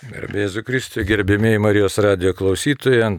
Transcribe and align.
Gerbėsiu 0.00 0.62
Kristui, 0.64 1.02
gerbėmiai 1.04 1.58
Marijos 1.60 1.98
radio 2.00 2.30
klausytojai, 2.32 3.18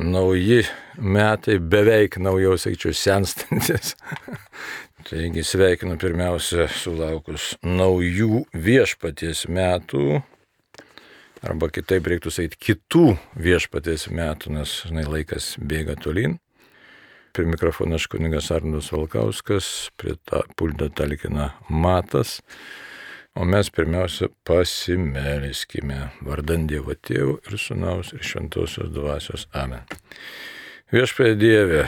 nauji 0.00 0.62
metai, 0.96 1.58
beveik 1.60 2.16
naujau, 2.16 2.54
sakyčiau, 2.56 2.94
senstantis. 2.96 3.92
Taigi 5.10 5.44
sveikinu 5.44 5.98
pirmiausia 6.00 6.64
sulaukus 6.72 7.50
naujų 7.60 8.46
viešpaties 8.56 9.44
metų, 9.52 10.22
arba 11.44 11.68
kitaip 11.74 12.08
reiktų 12.08 12.32
sakyti, 12.38 12.60
kitų 12.70 13.04
viešpaties 13.36 14.06
metų, 14.16 14.54
nes, 14.56 14.78
žinai, 14.88 15.04
laikas 15.10 15.50
bėga 15.60 15.98
tolin. 16.00 16.38
Prie 17.36 17.44
mikrofono 17.48 18.00
aš 18.00 18.08
kunigas 18.12 18.48
Arnus 18.54 18.88
Valkauskas, 18.96 19.90
prie 20.00 20.16
ta, 20.24 20.40
pulto 20.56 20.88
talkina 20.88 21.50
Matas. 21.68 22.38
O 23.34 23.44
mes 23.48 23.70
pirmiausia 23.72 24.28
pasimeliskime 24.44 26.10
vardant 26.26 26.66
Dievo 26.68 26.92
Tėvų 26.92 27.38
ir 27.48 27.54
Sūnaus 27.56 28.10
ir 28.12 28.20
Šventosios 28.28 28.90
Dvasios. 28.92 29.46
Amen. 29.56 29.86
Viešpatie 30.92 31.38
Dieve, 31.40 31.86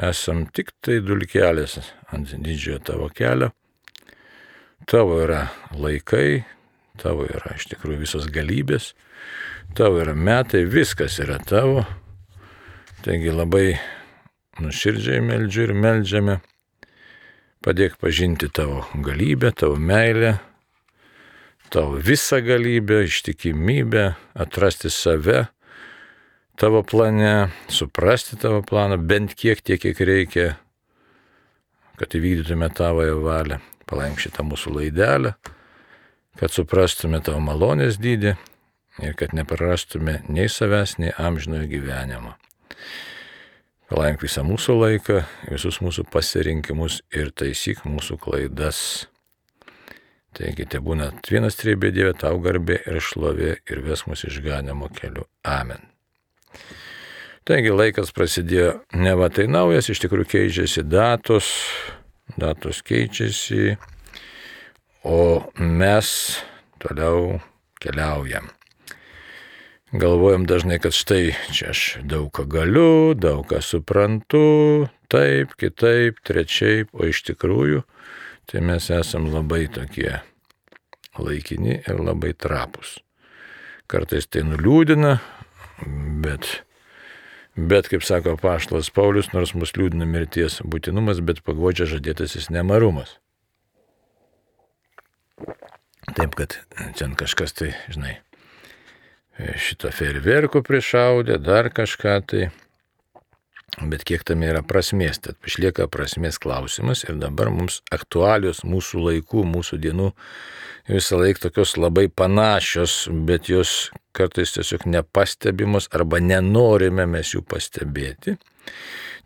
esam 0.00 0.46
tik 0.48 0.72
tai 0.80 1.02
dulkelės 1.04 1.76
ant 2.08 2.32
didžiojo 2.32 2.80
tavo 2.88 3.10
kelio. 3.12 3.50
Tavo 4.88 5.20
yra 5.26 5.42
laikai, 5.76 6.46
tavo 6.96 7.28
yra 7.28 7.52
iš 7.58 7.68
tikrųjų 7.74 8.00
visos 8.06 8.30
galybės, 8.32 8.94
tavo 9.76 10.00
yra 10.00 10.16
metai, 10.16 10.64
viskas 10.64 11.20
yra 11.20 11.36
tavo. 11.44 11.84
Taigi 13.04 13.36
labai 13.36 13.76
nuširdžiai 14.64 15.20
meldžiu 15.28 15.68
ir 15.68 15.76
meldžiame. 15.76 16.40
Padėk 17.60 18.00
pažinti 18.00 18.48
tavo 18.48 18.86
galybę, 19.04 19.52
tavo 19.52 19.76
meilę, 19.76 20.38
tavo 21.70 21.98
visą 21.98 22.40
galybę, 22.44 23.04
ištikimybę, 23.06 24.14
atrasti 24.34 24.90
save 24.90 25.46
tavo 26.56 26.82
plane, 26.82 27.48
suprasti 27.68 28.36
tavo 28.36 28.62
planą 28.62 28.96
bent 28.96 29.34
kiek, 29.34 29.60
tiek, 29.60 29.80
kiek 29.80 30.00
reikia, 30.00 30.46
kad 32.00 32.16
įvykdytume 32.16 32.70
tavoją 32.72 33.20
valią. 33.24 33.60
Palaimk 33.86 34.18
šitą 34.18 34.42
mūsų 34.42 34.72
laidelę, 34.80 35.36
kad 36.40 36.50
suprastume 36.50 37.20
tavo 37.22 37.38
malonės 37.44 38.00
dydį 38.02 38.32
ir 39.04 39.14
kad 39.18 39.36
neprarastume 39.36 40.22
nei 40.26 40.48
savęs, 40.50 40.96
nei 40.98 41.12
amžinojo 41.14 41.68
gyvenimo. 41.70 42.34
Palaimk 43.86 44.24
visą 44.24 44.42
mūsų 44.42 44.74
laiką, 44.80 45.20
visus 45.52 45.78
mūsų 45.84 46.08
pasirinkimus 46.10 47.04
ir 47.14 47.30
taisyk 47.30 47.84
mūsų 47.86 48.18
klaidas. 48.18 48.80
Taigi, 50.36 50.66
te 50.68 50.82
būna 50.84 51.10
vienas 51.30 51.56
trybė 51.56 51.90
Dieve, 51.96 52.12
tau 52.20 52.36
garbė 52.44 52.82
ir 52.84 53.00
šlovė 53.00 53.54
ir 53.72 53.78
ves 53.86 54.04
mus 54.04 54.26
išganimo 54.28 54.90
keliu. 54.92 55.24
Amen. 55.48 55.86
Taigi 57.46 57.72
laikas 57.72 58.12
prasidėjo 58.12 58.72
ne 58.98 59.14
va 59.16 59.30
tai 59.32 59.46
naujas, 59.48 59.88
iš 59.88 60.02
tikrųjų 60.02 60.28
keičiasi 60.34 60.82
datos, 60.84 61.48
datos 62.36 62.82
keičiasi, 62.84 63.78
o 65.06 65.46
mes 65.56 66.10
toliau 66.82 67.38
keliaujam. 67.80 68.50
Galvojam 69.96 70.44
dažnai, 70.50 70.80
kad 70.82 70.92
štai 70.92 71.36
čia 71.54 71.70
aš 71.72 72.02
daug 72.04 72.28
ką 72.34 72.44
galiu, 72.50 73.14
daug 73.14 73.46
ką 73.48 73.62
suprantu, 73.64 74.90
taip, 75.08 75.54
kitaip, 75.56 76.18
trečiaip, 76.26 76.90
o 76.92 77.06
iš 77.08 77.22
tikrųjų 77.30 77.86
tai 78.46 78.62
mes 78.62 78.90
esam 78.90 79.28
labai 79.32 79.66
tokie 79.72 80.20
laikini 81.18 81.80
ir 81.82 82.00
labai 82.02 82.32
trapus. 82.34 82.98
Kartais 83.90 84.26
tai 84.26 84.42
nuliūdina, 84.46 85.16
bet, 86.22 86.48
bet 87.54 87.90
kaip 87.92 88.02
sako 88.06 88.34
Paštas 88.40 88.90
Paulius, 88.90 89.30
nors 89.34 89.54
mus 89.54 89.76
liūdina 89.78 90.08
mirties 90.08 90.60
būtinumas, 90.66 91.22
bet 91.22 91.44
pagodžia 91.46 91.88
žadėtasis 91.96 92.50
nemarumas. 92.54 93.16
Taip, 96.16 96.34
kad 96.38 96.58
čia 96.96 97.10
kažkas 97.18 97.54
tai, 97.54 97.72
žinai, 97.92 98.16
šitą 99.36 99.90
ferverkų 99.94 100.62
prišaudė, 100.66 101.38
dar 101.42 101.70
kažką 101.74 102.20
tai. 102.30 102.46
Bet 103.76 104.06
kiek 104.08 104.22
tame 104.24 104.48
yra 104.48 104.62
prasmės, 104.64 105.18
tad 105.20 105.36
išlieka 105.44 105.84
prasmės 105.92 106.38
klausimas 106.40 107.02
ir 107.04 107.18
dabar 107.20 107.50
mums 107.52 107.82
aktualios 107.92 108.62
mūsų 108.64 109.02
laikų, 109.04 109.44
mūsų 109.44 109.76
dienų 109.84 110.06
visą 110.88 111.18
laiką 111.20 111.44
tokios 111.44 111.74
labai 111.76 112.06
panašios, 112.08 112.94
bet 113.28 113.50
jos 113.52 113.90
kartais 114.16 114.54
tiesiog 114.56 114.86
nepastebimos 114.88 115.90
arba 115.92 116.22
nenorime 116.24 117.04
mes 117.10 117.34
jų 117.34 117.44
pastebėti. 117.44 118.38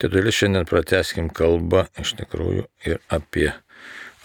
Todėl 0.03 0.33
šiandien 0.35 0.67
prateskim 0.67 1.31
kalbą 1.31 1.87
iš 2.01 2.17
tikrųjų 2.19 2.67
ir 2.91 2.99
apie 3.13 3.53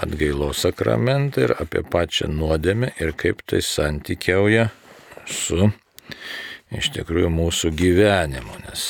atgailos 0.02 0.66
sakramentą 0.66 1.46
ir 1.46 1.54
apie 1.60 1.86
pačią 1.86 2.32
nuodėmę 2.34 2.96
ir 2.98 3.14
kaip 3.14 3.46
tai 3.46 3.62
santykiauja 3.62 4.72
su 5.30 5.70
iš 6.74 6.96
tikrųjų 6.98 7.30
mūsų 7.30 7.78
gyvenimu, 7.78 8.64
nes 8.66 8.88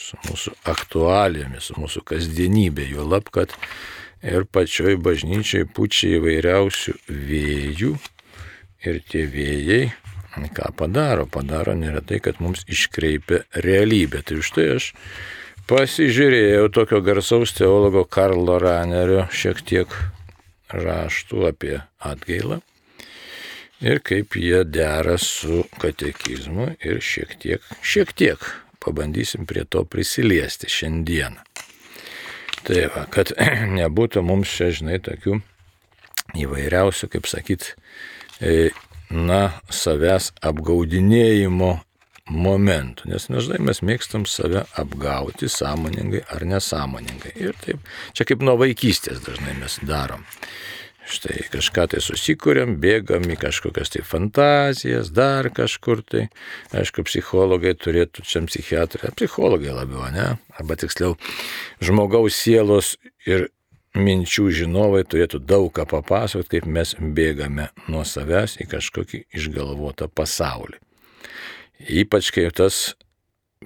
su 0.00 0.18
mūsų 0.26 0.54
aktualijomis, 0.70 1.70
su 1.70 1.78
mūsų 1.78 2.04
kasdienybė, 2.08 2.88
jo 2.92 3.06
lab, 3.08 3.30
kad 3.34 3.54
ir 4.22 4.46
pačioj 4.50 4.98
bažnyčiai 5.02 5.68
pučia 5.74 6.16
įvairiausių 6.18 6.94
vėjų 7.08 7.94
ir 8.86 9.00
tie 9.10 9.24
vėjai, 9.30 9.80
ką 10.54 10.70
padaro, 10.78 11.26
padaro 11.26 11.74
neretai, 11.78 12.20
kad 12.22 12.38
mums 12.42 12.64
iškreipia 12.70 13.42
realybę. 13.64 14.22
Tai 14.22 14.38
už 14.42 14.52
tai 14.54 14.68
aš 14.76 14.92
pasižiūrėjau 15.68 16.70
tokio 16.72 17.02
garsaus 17.04 17.52
teologo 17.56 18.04
Karlo 18.08 18.58
Ranerio 18.62 19.26
šiek 19.34 19.60
tiek 19.66 19.98
raštų 20.72 21.44
apie 21.48 21.76
atgailą 21.98 22.60
ir 23.80 24.00
kaip 24.04 24.36
jie 24.36 24.62
dera 24.66 25.16
su 25.22 25.62
katekizmu 25.80 26.72
ir 26.84 27.02
šiek 27.04 27.36
tiek, 27.42 27.68
šiek 27.82 28.12
tiek 28.16 28.48
pabandysim 28.88 29.46
prie 29.46 29.62
to 29.68 29.84
prisiliesti 29.84 30.70
šiandieną. 30.72 31.44
Tai 32.66 32.82
va, 32.94 33.06
kad 33.12 33.32
nebūtų 33.78 34.24
mums 34.26 34.50
čia, 34.58 34.72
žinai, 34.74 34.98
tokių 35.04 35.38
įvairiausių, 36.38 37.08
kaip 37.12 37.28
sakyt, 37.30 37.74
e, 38.40 38.70
na, 39.10 39.60
savęs 39.72 40.32
apgaudinėjimo 40.44 41.76
momentų, 42.28 43.08
nes 43.08 43.28
dažnai 43.32 43.60
mes 43.64 43.80
mėgstam 43.80 44.26
save 44.28 44.66
apgauti 44.76 45.48
sąmoningai 45.48 46.24
ar 46.34 46.44
nesąmoningai. 46.48 47.32
Ir 47.40 47.56
taip, 47.64 47.80
čia 48.12 48.26
kaip 48.28 48.44
nuo 48.44 48.58
vaikystės 48.60 49.22
dažnai 49.24 49.56
mes 49.62 49.78
darom. 49.88 50.26
Štai 51.08 51.46
kažką 51.48 51.86
tai 51.94 52.00
susikūrėm, 52.04 52.74
bėgam 52.82 53.24
į 53.32 53.38
kažkokias 53.40 53.94
tai 53.94 54.02
fantazijas, 54.04 55.08
dar 55.16 55.48
kažkur 55.56 56.02
tai. 56.04 56.26
Aišku, 56.76 57.06
psichologai 57.08 57.72
turėtų, 57.80 58.26
čia 58.28 58.42
psichiatrai, 58.44 59.14
psichologai 59.16 59.72
labiau, 59.72 60.04
ne? 60.12 60.34
Arba 60.52 60.76
tiksliau, 60.76 61.16
žmogaus 61.80 62.36
sielos 62.36 62.98
ir 63.24 63.48
minčių 63.96 64.50
žinovai 64.60 65.02
turėtų 65.08 65.40
daug 65.48 65.70
ką 65.74 65.86
papasakoti, 65.88 66.58
kaip 66.58 66.68
mes 66.68 66.94
bėgame 67.00 67.70
nuo 67.88 68.04
savęs 68.04 68.58
į 68.60 68.68
kažkokį 68.74 69.24
išgalvotą 69.32 70.10
pasaulį. 70.12 70.76
Ypač 71.88 72.32
kai 72.34 72.48
tas 72.52 72.98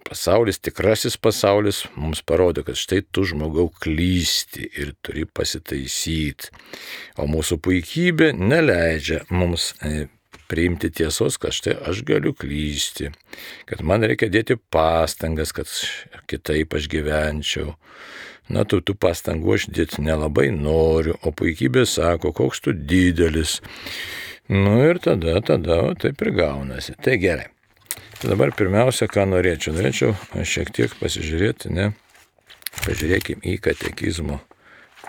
pasaulis, 0.08 0.58
tikrasis 0.62 1.16
pasaulis 1.20 1.82
mums 1.96 2.22
parodo, 2.24 2.64
kad 2.66 2.78
štai 2.78 3.02
tu 3.12 3.24
žmogau 3.28 3.68
klysti 3.82 4.68
ir 4.80 4.94
turi 5.04 5.26
pasitaisyti. 5.26 6.50
O 7.20 7.28
mūsų 7.30 7.58
puikybė 7.64 8.32
neleidžia 8.36 9.22
mums 9.30 9.72
e, 9.84 10.06
priimti 10.50 10.90
tiesos, 10.92 11.38
kad 11.40 11.54
štai 11.56 11.78
aš 11.88 12.02
galiu 12.08 12.34
klysti, 12.36 13.12
kad 13.68 13.84
man 13.86 14.04
reikia 14.08 14.30
dėti 14.32 14.58
pastangas, 14.72 15.54
kad 15.56 15.70
kitaip 16.30 16.76
aš 16.76 16.90
gyvenčiau. 16.92 17.76
Na, 18.52 18.66
tu 18.68 18.82
tų 18.82 18.96
pastangų 19.00 19.54
aš 19.54 19.68
dėti 19.72 20.02
nelabai 20.04 20.50
noriu, 20.52 21.14
o 21.22 21.30
puikybė 21.32 21.86
sako, 21.88 22.34
koks 22.36 22.60
tu 22.64 22.74
didelis. 22.74 23.60
Nu 24.52 24.80
ir 24.82 24.98
tada, 25.00 25.38
tada 25.46 25.84
taip 26.02 26.20
ir 26.26 26.32
gaunasi. 26.36 26.98
Tai 27.00 27.16
gerai. 27.22 27.48
Tai 28.22 28.30
dabar 28.30 28.52
pirmiausia, 28.54 29.08
ką 29.10 29.24
norėčiau, 29.26 29.72
norėčiau 29.74 30.12
šiek 30.46 30.68
tiek 30.70 30.92
pasižiūrėti, 31.00 31.72
ne, 31.74 31.88
pažiūrėkime 32.84 33.42
į 33.50 33.56
katekizmo 33.64 34.36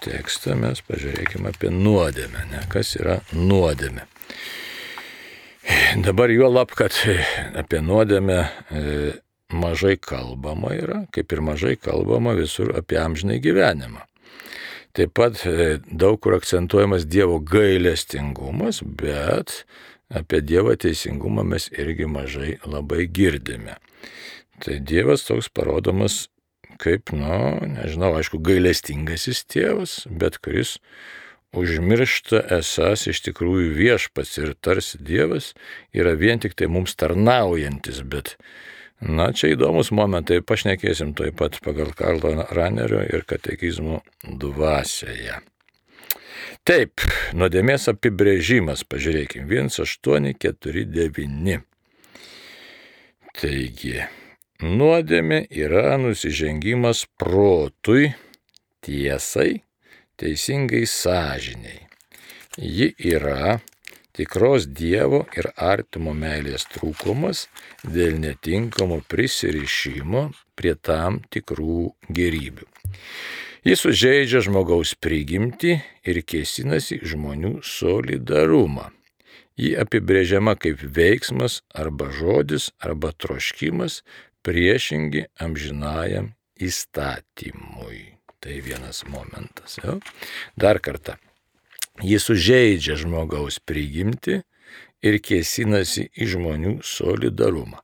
tekstą, 0.02 0.56
mes 0.58 0.82
pažiūrėkime 0.88 1.52
apie 1.52 1.70
nuodėmę, 1.70 2.48
ne, 2.50 2.64
kas 2.74 2.96
yra 2.98 3.20
nuodėmė. 3.38 4.08
Dabar 6.02 6.34
juo 6.34 6.50
lab, 6.50 6.74
kad 6.74 6.98
apie 7.62 7.84
nuodėmę 7.86 8.40
e, 8.42 8.82
mažai 9.54 9.94
kalbama 10.02 10.74
yra, 10.74 11.04
kaip 11.14 11.38
ir 11.38 11.46
mažai 11.46 11.76
kalbama 11.78 12.34
visur 12.34 12.74
apie 12.82 12.98
amžinai 12.98 13.38
gyvenimą. 13.46 14.02
Taip 14.98 15.14
pat 15.22 15.46
e, 15.46 15.76
daug 15.86 16.18
kur 16.18 16.40
akcentuojamas 16.42 17.06
Dievo 17.06 17.38
gailestingumas, 17.46 18.82
bet 18.82 19.68
apie 20.14 20.42
Dievo 20.46 20.76
teisingumą 20.76 21.46
mes 21.48 21.70
irgi 21.74 22.08
mažai 22.10 22.58
labai 22.66 23.08
girdime. 23.08 23.80
Tai 24.64 24.78
Dievas 24.80 25.26
toks 25.28 25.50
parodomas 25.50 26.28
kaip, 26.82 27.14
nu, 27.16 27.60
nežinau, 27.76 28.14
aišku, 28.18 28.40
gailestingasis 28.44 29.44
tėvas, 29.50 30.04
bet 30.10 30.40
kuris 30.44 30.78
užmiršta 31.54 32.42
esas 32.58 33.06
iš 33.12 33.22
tikrųjų 33.28 33.74
viešpats 33.78 34.38
ir 34.42 34.54
tarsi 34.58 35.00
Dievas 35.02 35.52
yra 35.94 36.16
vien 36.18 36.42
tik 36.44 36.58
tai 36.58 36.70
mums 36.72 36.98
tarnaujantis, 36.98 38.02
bet, 38.10 38.36
na, 39.00 39.30
čia 39.38 39.54
įdomus 39.54 39.94
momentai, 39.94 40.42
pašnekėsim 40.42 41.14
taip 41.18 41.38
pat 41.42 41.60
pagal 41.66 41.94
Karlo 41.98 42.34
Ranerio 42.52 43.04
ir 43.06 43.26
katekizmų 43.30 44.02
dvasioje. 44.42 45.42
Taip, 46.68 47.02
nuodėmės 47.36 47.90
apibrėžimas, 47.92 48.84
pažiūrėkime, 48.88 49.48
1849. 49.68 51.62
Taigi, 53.34 54.00
nuodėmė 54.64 55.40
yra 55.50 55.98
nusižengimas 56.00 57.06
protui, 57.20 58.14
tiesai, 58.86 59.64
teisingai 60.20 60.86
sąžiniai. 60.88 61.88
Ji 62.58 62.94
yra 63.00 63.60
tikros 64.14 64.68
Dievo 64.70 65.24
ir 65.38 65.50
artimo 65.58 66.14
meilės 66.14 66.68
trūkumas 66.70 67.48
dėl 67.84 68.20
netinkamo 68.22 69.02
prisirišimo 69.10 70.28
prie 70.56 70.76
tam 70.78 71.20
tikrų 71.34 71.90
gerybių. 72.14 72.70
Jis 73.64 73.80
sužeidžia 73.80 74.42
žmogaus 74.44 74.92
prigimtį 75.00 75.78
ir 76.04 76.18
kėsinasi 76.28 76.98
žmonių 77.08 77.62
solidarumą. 77.64 78.90
Ji 79.56 79.70
apibrėžiama 79.80 80.58
kaip 80.60 80.82
veiksmas 80.84 81.62
arba 81.72 82.10
žodis 82.12 82.74
arba 82.84 83.14
troškimas 83.16 84.02
priešingi 84.44 85.30
amžinajam 85.40 86.34
įstatymui. 86.60 88.18
Tai 88.44 88.58
vienas 88.66 89.06
momentas. 89.08 89.78
Jo? 89.80 90.02
Dar 90.60 90.82
kartą. 90.84 91.16
Jis 92.04 92.28
sužeidžia 92.28 92.98
žmogaus 93.00 93.62
prigimti 93.64 94.42
ir 95.00 95.20
kėsinasi 95.24 96.10
į 96.12 96.28
žmonių 96.36 96.74
solidarumą. 96.84 97.80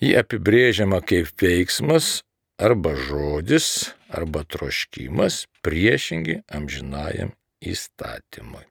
Ji 0.00 0.14
apibrėžiama 0.16 1.02
kaip 1.04 1.28
veiksmas 1.42 2.22
arba 2.58 2.94
žodis, 2.96 3.92
arba 4.10 4.42
troškimas 4.44 5.46
priešingi 5.62 6.42
amžinajam 6.50 7.32
įstatymui. 7.62 8.64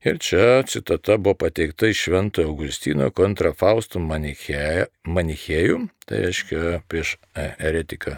Ir 0.00 0.16
čia 0.16 0.62
citata 0.64 1.18
buvo 1.20 1.34
pateikta 1.44 1.90
iš 1.90 2.06
Šventojo 2.06 2.48
Augustino 2.52 3.10
kontra 3.12 3.52
Faustų 3.52 4.00
manichėjų, 4.00 5.80
tai 6.08 6.20
reiškia 6.24 6.80
prieš 6.88 7.18
e, 7.36 7.50
eretiką 7.58 8.16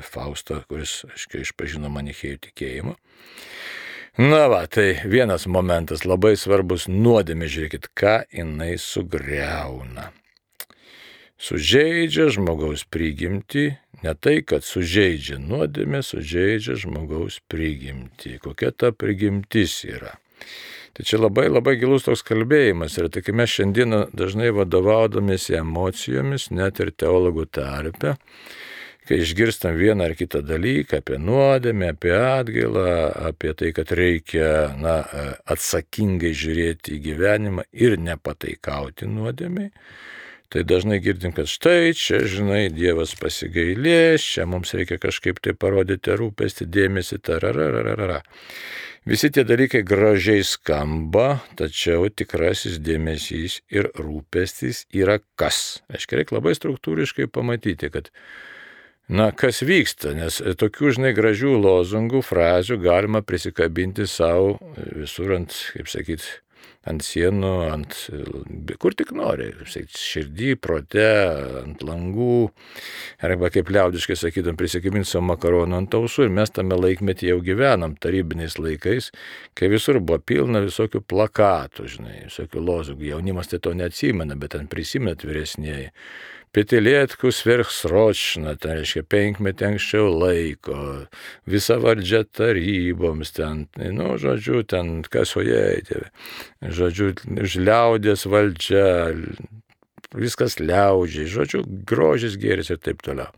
Faustą, 0.00 0.62
kuris, 0.70 1.02
aiškiai, 1.10 1.44
išpažino 1.44 1.90
manichėjų 1.92 2.38
tikėjimą. 2.46 2.94
Na 4.22 4.44
va, 4.48 4.62
tai 4.70 5.00
vienas 5.10 5.48
momentas 5.50 6.04
labai 6.06 6.36
svarbus 6.38 6.86
nuodėmė, 6.88 7.48
žiūrėkit, 7.50 7.90
ką 7.98 8.20
jinai 8.32 8.76
sugriauna. 8.78 10.12
Sužeidžia 11.36 12.30
žmogaus 12.32 12.86
prigimti 12.86 13.72
Ne 14.04 14.12
tai, 14.14 14.42
kad 14.44 14.66
sužeidžia 14.66 15.38
nuodėmė, 15.40 16.02
sužeidžia 16.04 16.76
žmogaus 16.82 17.40
prigimtį. 17.48 18.36
Kokia 18.44 18.72
ta 18.76 18.92
prigimtis 18.92 19.80
yra. 19.88 20.18
Tai 20.94 21.02
čia 21.08 21.18
labai 21.18 21.48
labai 21.48 21.74
gilus 21.80 22.04
toks 22.06 22.22
kalbėjimas 22.22 22.94
ir 23.00 23.08
kai 23.10 23.32
mes 23.34 23.50
šiandieną 23.50 24.04
dažnai 24.14 24.52
vadovaudomės 24.54 25.48
emocijomis, 25.58 26.52
net 26.54 26.78
ir 26.84 26.92
teologų 26.94 27.48
tarpe, 27.50 28.12
kai 29.08 29.18
išgirstam 29.24 29.74
vieną 29.74 30.06
ar 30.06 30.14
kitą 30.14 30.44
dalyką 30.46 31.00
apie 31.02 31.18
nuodėmę, 31.18 31.90
apie 31.96 32.14
atgailą, 32.14 32.86
apie 33.32 33.56
tai, 33.58 33.72
kad 33.74 33.90
reikia 33.90 34.52
na, 34.78 35.00
atsakingai 35.50 36.30
žiūrėti 36.30 36.94
į 36.94 37.02
gyvenimą 37.08 37.66
ir 37.74 37.98
nepataikauti 37.98 39.10
nuodėmiai, 39.10 39.72
Tai 40.52 40.62
dažnai 40.68 41.00
girdim, 41.02 41.32
kad 41.34 41.48
štai 41.50 41.94
čia, 41.98 42.20
žinai, 42.30 42.68
Dievas 42.70 43.14
pasigailės, 43.18 44.22
čia 44.22 44.44
mums 44.46 44.74
reikia 44.76 45.00
kažkaip 45.02 45.40
tai 45.42 45.54
parodyti 45.56 46.14
rūpestį, 46.20 46.68
dėmesį, 46.70 47.20
tararararara. 47.24 48.20
Visi 49.04 49.28
tie 49.28 49.42
dalykai 49.44 49.82
gražiai 49.84 50.44
skamba, 50.48 51.42
tačiau 51.60 52.06
tikrasis 52.08 52.78
dėmesys 52.80 53.58
ir 53.68 53.90
rūpestis 54.00 54.86
yra 54.96 55.18
kas. 55.36 55.82
Aiškiai, 55.92 56.22
reikia 56.22 56.38
labai 56.38 56.54
struktūriškai 56.56 57.26
pamatyti, 57.28 57.90
kad, 57.92 58.08
na, 59.12 59.28
kas 59.36 59.60
vyksta, 59.60 60.14
nes 60.16 60.40
tokių, 60.40 60.94
žinai, 60.96 61.12
gražių 61.18 61.52
lozungų, 61.66 62.24
frazių 62.24 62.78
galima 62.84 63.20
prisikabinti 63.20 64.08
savo 64.08 64.56
visur 64.96 65.36
ant, 65.36 65.52
kaip 65.76 65.92
sakyti, 65.92 66.30
ant 66.90 67.04
sienų, 67.04 67.52
ant 67.72 67.96
kur 68.80 68.96
tik 68.96 69.12
nori, 69.16 69.50
širdį, 69.64 70.50
prote, 70.62 71.06
ant 71.62 71.84
langų, 71.86 72.48
arba 73.24 73.50
kaip 73.54 73.72
liaudiškai 73.72 74.18
sakydam, 74.20 74.58
prisikabinti 74.60 75.08
savo 75.08 75.26
makaronų 75.32 75.78
ant 75.80 75.96
ausų 75.96 76.28
ir 76.28 76.34
mes 76.36 76.52
tame 76.54 76.76
laikmetį 76.78 77.32
jau 77.32 77.40
gyvenam, 77.44 77.96
tarybiniais 78.00 78.58
laikais, 78.60 79.10
kai 79.56 79.72
visur 79.72 80.00
buvo 80.00 80.20
pilna 80.20 80.62
visokių 80.64 81.04
plakatų, 81.08 81.88
žinai, 81.96 82.20
visokių 82.28 82.64
lozungų, 82.68 83.10
jaunimas 83.14 83.50
tai 83.52 83.62
to 83.64 83.74
neatsimena, 83.76 84.36
bet 84.38 84.56
ten 84.58 84.70
prisimenat 84.70 85.24
vyresnėji. 85.26 85.90
Pitilėtkų 86.54 87.32
sverchsročna, 87.34 88.52
tai 88.62 88.76
reiškia 88.78 89.02
penkmetį 89.10 89.66
anksčiau 89.72 90.12
laiko, 90.12 90.76
visa 91.50 91.80
valdžia 91.82 92.22
taryboms 92.30 93.34
ten, 93.34 93.64
nu, 93.74 94.12
žodžiu, 94.22 94.62
ten 94.70 95.00
kasoje, 95.02 95.82
žodžiu, 96.62 97.10
žliaudės 97.42 98.22
valdžia, 98.30 98.86
viskas 100.14 100.60
liaudžiai, 100.62 101.26
žodžiu, 101.34 101.64
grožis 101.90 102.38
gėris 102.38 102.70
ir 102.70 102.78
taip 102.78 103.02
toliau. 103.02 103.34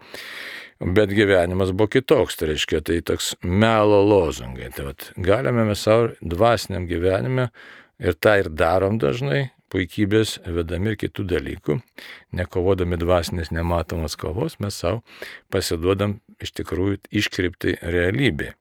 Bet 0.76 1.08
gyvenimas 1.16 1.72
buvo 1.72 1.88
kitoks, 1.88 2.36
tai 2.36 2.50
reiškia, 2.50 2.82
tai 2.84 3.00
toks 3.00 3.32
melo 3.40 4.02
lozungai. 4.04 4.68
Tai 4.76 4.90
vat, 4.90 5.08
galime 5.16 5.64
mes 5.64 5.80
savo 5.80 6.10
dvasiniam 6.20 6.84
gyvenime 6.90 7.48
ir 7.96 8.18
tą 8.20 8.36
ir 8.42 8.50
darom 8.52 9.00
dažnai, 9.00 9.46
puikybės, 9.72 10.38
vedami 10.46 10.92
ir 10.92 10.98
kitų 11.00 11.26
dalykų, 11.32 11.78
nekovodami 12.38 12.98
dvasinės 13.00 13.52
nematomos 13.54 14.16
kovos, 14.20 14.58
mes 14.62 14.78
savo 14.82 15.02
pasiduodam 15.52 16.20
iš 16.42 16.54
tikrųjų 16.60 17.00
iškreiptai 17.22 17.78
realybė. 17.82 18.54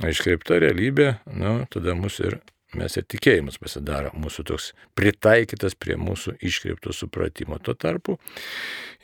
O 0.00 0.08
iškreipta 0.10 0.60
realybė, 0.62 1.12
nu, 1.36 1.60
tada 1.70 1.96
mūsų 1.98 2.26
ir 2.28 2.38
mes 2.78 2.94
ir 2.96 3.06
tikėjimas 3.10 3.58
pasidaro 3.60 4.12
mūsų 4.14 4.44
toks 4.50 4.70
pritaikytas 4.98 5.74
prie 5.78 5.96
mūsų 5.98 6.36
iškreipto 6.46 6.94
supratimo. 6.94 7.58
Tuo 7.58 7.74
tarpu 7.74 8.16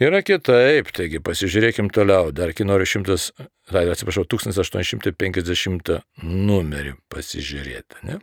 yra 0.02 0.22
kitaip, 0.26 0.92
taigi 0.94 1.20
pasižiūrėkim 1.24 1.90
toliau, 1.94 2.30
dar 2.34 2.54
noriu 2.62 2.86
100, 2.86 3.18
tai 3.72 3.86
atsiprašau, 3.90 4.26
1850 4.36 5.98
numerį 6.22 6.96
pasižiūrėti. 7.12 8.06
Ne? 8.06 8.20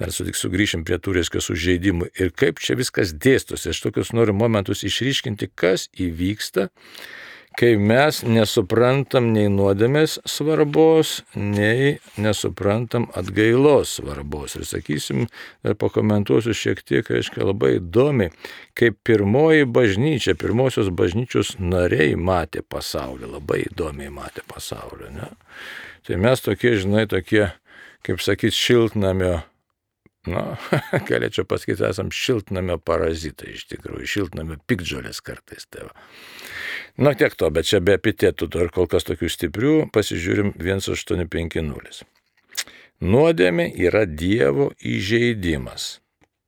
Dar 0.00 0.12
sugrįšim 0.12 0.84
prie 0.86 0.98
tų 1.00 1.18
reiškia 1.18 1.42
sužeidimų 1.44 2.10
ir 2.20 2.32
kaip 2.36 2.60
čia 2.62 2.76
viskas 2.78 3.14
dėstosi. 3.14 3.70
Aš 3.72 3.84
tokius 3.86 4.12
noriu 4.16 4.36
momentus 4.36 4.84
išryškinti, 4.86 5.48
kas 5.56 5.88
įvyksta, 5.96 6.68
kai 7.56 7.72
mes 7.80 8.20
nesuprantam 8.28 9.30
nei 9.32 9.48
nuodėmės 9.48 10.18
svarbos, 10.28 11.22
nei 11.32 11.94
nesuprantam 12.20 13.08
atgailos 13.16 13.94
svarbos. 13.96 14.58
Ir 14.60 14.66
sakysim, 14.68 15.24
dar 15.64 15.78
pakomentuosiu 15.80 16.52
šiek 16.56 16.84
tiek, 16.84 17.08
aiškiai, 17.08 17.46
labai 17.48 17.76
įdomi, 17.78 18.28
kaip 18.76 19.00
pirmoji 19.08 19.64
bažnyčia, 19.72 20.36
pirmosios 20.36 20.92
bažnyčios 20.92 21.54
nariai 21.62 22.18
matė 22.20 22.60
pasaulį, 22.60 23.32
labai 23.38 23.62
įdomiai 23.70 24.12
matė 24.12 24.44
pasaulį. 24.52 25.14
Ne? 25.16 25.32
Tai 26.06 26.20
mes 26.22 26.44
tokie, 26.44 26.76
žinai, 26.76 27.08
tokie 27.10 27.48
kaip 28.04 28.20
sakyt, 28.24 28.56
šiltnamio, 28.56 29.38
na, 30.28 30.42
galėčiau 31.08 31.46
pasakyti, 31.48 31.86
esam 31.88 32.10
šiltnamio 32.14 32.78
parazitai 32.82 33.54
iš 33.54 33.66
tikrųjų, 33.72 34.10
šiltnamio 34.16 34.58
pikdžiolės 34.68 35.22
kartais 35.24 35.68
tėva. 35.70 35.94
Na 36.96 37.12
tiek 37.12 37.34
to, 37.36 37.50
bet 37.52 37.68
čia 37.68 37.82
be 37.84 37.96
epitėtų 37.98 38.48
dar 38.52 38.72
kol 38.72 38.88
kas 38.88 39.04
tokių 39.04 39.28
stiprių, 39.32 39.74
pasižiūrim 39.92 40.54
1850. 40.56 42.06
Nuodėmė 43.04 43.66
yra 43.76 44.06
Dievo 44.08 44.70
įžeidimas. 44.80 45.98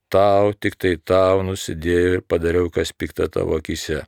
Tau, 0.09 0.55
tik 0.57 0.73
tai 0.81 0.95
tau 0.97 1.43
nusidėjau 1.45 2.13
ir 2.15 2.23
padariau, 2.25 2.71
kas 2.73 2.89
pikta 2.97 3.27
tavo 3.29 3.59
akise. 3.59 4.01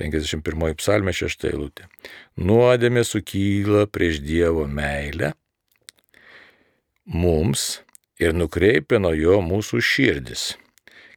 51 0.00 0.78
psalmė 0.80 1.12
6 1.12 1.44
eilutė. 1.50 1.90
Nuodėmė 2.40 3.04
sukyla 3.04 3.84
prieš 3.92 4.22
Dievo 4.24 4.64
meilę 4.64 5.34
mums 7.06 7.82
ir 8.22 8.34
nukreipia 8.36 9.00
nuo 9.02 9.12
jo 9.16 9.40
mūsų 9.44 9.82
širdis. 9.82 10.52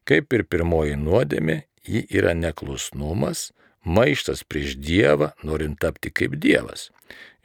Kaip 0.05 0.33
ir 0.37 0.45
pirmoji 0.45 0.97
nuodėmė, 1.01 1.63
ji 1.85 2.05
yra 2.13 2.35
neklusnumas, 2.37 3.51
maištas 3.85 4.43
prieš 4.45 4.77
Dievą, 4.81 5.33
norint 5.45 5.79
tapti 5.81 6.11
kaip 6.13 6.37
Dievas. 6.41 6.89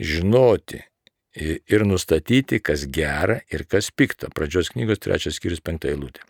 Žinoti 0.01 0.83
ir 1.37 1.85
nustatyti, 1.87 2.59
kas 2.61 2.87
gera 2.91 3.41
ir 3.53 3.65
kas 3.71 3.91
pikta. 3.91 4.31
Pradžios 4.35 4.73
knygos 4.75 5.01
trečias 5.05 5.39
skyrius 5.39 5.63
penktą 5.65 5.93
eilutę. 5.93 6.25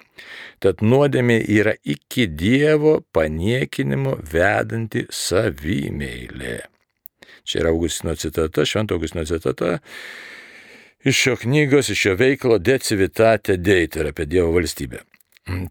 Tad 0.61 0.85
nuodėmė 0.85 1.41
yra 1.49 1.75
iki 1.83 2.27
Dievo 2.29 3.01
paniekinimo 3.15 4.19
vedanti 4.33 5.07
savimeilė. 5.09 6.59
Čia 7.49 7.63
yra 7.63 7.73
Augustino 7.73 8.15
citata, 8.15 8.67
Švento 8.69 8.99
Augustino 8.99 9.25
citata. 9.25 9.79
Iš 11.05 11.17
šio 11.17 11.37
knygos, 11.37 11.89
iš 11.89 11.99
šio 11.99 12.15
veiklo 12.15 12.59
De 12.59 12.79
civitate 12.79 13.57
dei, 13.57 13.87
tai 13.89 14.03
yra 14.03 14.11
apie 14.13 14.27
Dievo 14.29 14.53
valstybę. 14.53 15.01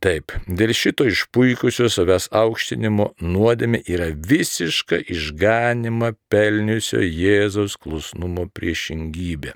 Taip, 0.01 0.33
dėl 0.49 0.71
šito 0.73 1.05
išpuikusio 1.05 1.85
savęs 1.93 2.25
aukštinimo 2.35 3.05
nuodėmė 3.21 3.83
yra 3.93 4.09
visiška 4.11 4.97
išganimą 5.13 6.09
pelniusio 6.33 7.03
Jėzaus 7.05 7.77
klusnumo 7.77 8.47
priešingybė. 8.57 9.53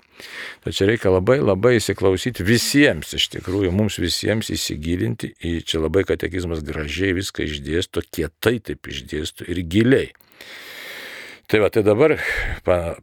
Tačiau 0.64 0.92
reikia 0.92 1.12
labai 1.12 1.40
labai 1.42 1.74
įsiklausyti 1.80 2.46
visiems, 2.46 3.16
iš 3.18 3.32
tikrųjų, 3.34 3.74
mums 3.74 3.98
visiems 4.00 4.54
įsigilinti 4.54 5.34
į 5.42 5.56
čia 5.66 5.82
labai 5.82 6.06
katekizmas 6.08 6.62
gražiai 6.64 7.18
viską 7.18 7.50
išdėsto, 7.50 8.06
kietai 8.14 8.60
taip 8.62 8.94
išdėsto 8.94 9.50
ir 9.50 9.66
giliai. 9.66 10.14
Tai 11.54 11.60
va, 11.62 11.68
tai 11.70 11.84
dabar 11.86 12.16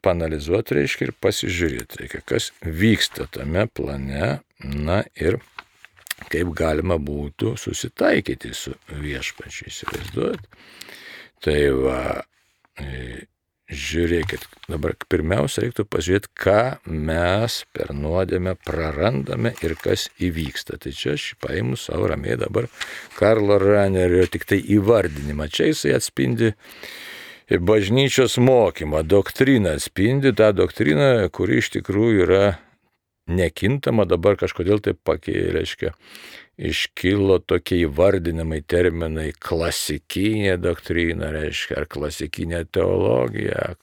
panalizuoti 0.03 0.75
reiškia 0.75 1.07
ir 1.07 1.11
pasižiūrėti 1.23 2.01
reikia, 2.01 2.19
kas 2.27 2.49
vyksta 2.67 3.29
tame 3.31 3.63
plane, 3.71 4.41
na 4.67 4.97
ir 5.15 5.37
kaip 6.33 6.49
galima 6.59 6.97
būtų 6.99 7.53
susitaikyti 7.63 8.51
su 8.51 8.73
viešpačiu, 8.91 9.69
įsivaizduot. 9.71 10.49
Tai 11.47 11.55
va, 11.79 12.01
e, 12.83 12.89
žiūrėkit, 13.71 14.49
dabar 14.67 14.97
pirmiausia 15.07 15.63
reiktų 15.69 15.87
pažiūrėti, 15.87 16.33
ką 16.43 16.65
mes 16.91 17.61
per 17.71 17.95
nuodėmę 17.95 18.57
prarandame 18.67 19.55
ir 19.63 19.77
kas 19.79 20.09
įvyksta. 20.19 20.81
Tai 20.83 20.91
čia 20.91 21.15
aš 21.15 21.29
paimu 21.47 21.79
savo 21.79 22.11
ramiai 22.11 22.35
dabar 22.43 22.67
Karlo 23.15 23.63
Ranerio 23.63 24.27
tik 24.27 24.51
tai 24.51 24.59
įvardinimą. 24.59 25.47
Čia 25.55 25.71
jisai 25.71 25.95
atspindi 26.01 26.51
bažnyčios 27.59 28.39
mokymą, 28.39 29.03
doktriną 29.03 29.75
atspindi 29.75 30.31
tą 30.37 30.53
doktriną, 30.55 31.27
kuri 31.35 31.59
iš 31.59 31.73
tikrųjų 31.75 32.27
yra 32.27 32.45
nekintama, 33.31 34.07
dabar 34.07 34.39
kažkodėl 34.39 34.83
taip 34.85 35.01
pakeiė, 35.07 35.51
reiškia, 35.57 35.93
iškilo 36.71 37.41
tokie 37.43 37.81
įvardinimai 37.87 38.61
terminai 38.63 39.31
klasikinė 39.33 40.57
doktrina, 40.61 41.33
reiškia, 41.35 41.81
ar 41.83 41.89
klasikinė 41.91 42.65
teologija. 42.71 43.75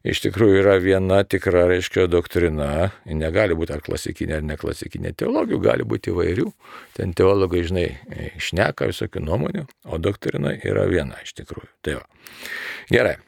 Iš 0.00 0.22
tikrųjų 0.24 0.62
yra 0.62 0.78
viena 0.80 1.18
tikra, 1.28 1.66
reiškia, 1.68 2.06
doktrina, 2.08 2.88
negali 3.04 3.52
būti 3.58 3.74
ar 3.74 3.82
klasikinė, 3.84 4.38
ar 4.38 4.46
neklasikinė 4.48 5.12
teologijų, 5.20 5.58
gali 5.60 5.84
būti 5.84 6.14
įvairių. 6.14 6.46
Ten 6.96 7.12
teologai, 7.16 7.60
žinai, 7.68 7.88
išneka 8.38 8.88
visokių 8.88 9.20
nuomonių, 9.26 9.66
o 9.92 9.98
doktrina 10.00 10.54
yra 10.56 10.86
viena 10.88 11.20
iš 11.20 11.34
tikrųjų. 11.42 11.68
Tai 11.84 11.98
va. 11.98 12.06
Gerai. 12.88 13.18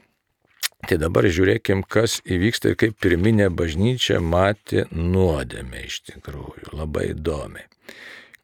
Tai 0.89 0.97
dabar 0.99 1.29
žiūrėkim, 1.31 1.85
kas 1.85 2.17
įvyksta 2.25 2.73
ir 2.73 2.79
kaip 2.81 2.97
pirminė 3.05 3.51
bažnyčia 3.55 4.17
matė 4.25 4.87
nuodėmę 4.91 5.85
iš 5.87 6.01
tikrųjų. 6.09 6.73
Labai 6.75 7.11
įdomiai. 7.13 7.69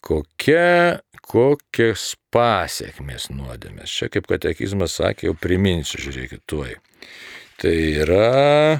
Kokia, 0.04 1.00
kokias 1.24 2.12
pasiekmes 2.30 3.32
nuodėmės. 3.32 3.90
Čia 3.90 4.12
kaip 4.12 4.28
katekizmas 4.30 5.00
sakė, 5.00 5.32
jau 5.32 5.34
priminsiu, 5.34 5.98
žiūrėkit 6.04 6.44
tuoj. 6.46 6.76
Tai 7.58 7.74
yra 7.74 8.78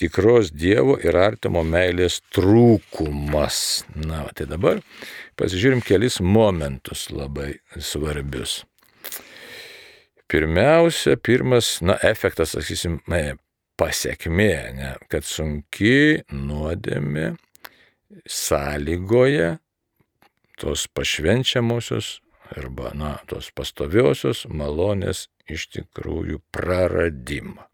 tikros 0.00 0.48
Dievo 0.56 0.94
ir 1.04 1.18
artimo 1.20 1.60
meilės 1.60 2.22
trūkumas. 2.32 3.58
Na, 4.00 4.22
tai 4.32 4.46
dabar 4.48 4.80
pasižiūrim 5.36 5.82
kelis 5.84 6.22
momentus 6.24 7.10
labai 7.12 7.58
svarbius. 7.76 8.62
Pirmiausia, 10.30 11.18
pirmas, 11.20 11.82
na, 11.84 11.98
efektas, 12.06 12.54
sakysim, 12.56 12.96
pasiekmė, 13.76 14.54
ne, 14.78 14.94
kad 15.12 15.28
sunki 15.28 16.22
nuodėmė 16.32 17.34
sąlygoja 18.24 19.58
tos 20.60 20.86
pašvenčiamosios 20.96 22.20
arba, 22.56 22.94
na, 22.96 23.16
tos 23.30 23.50
pastoviosios 23.54 24.46
malonės 24.50 25.28
iš 25.50 25.68
tikrųjų 25.76 26.40
praradimą. 26.54 27.66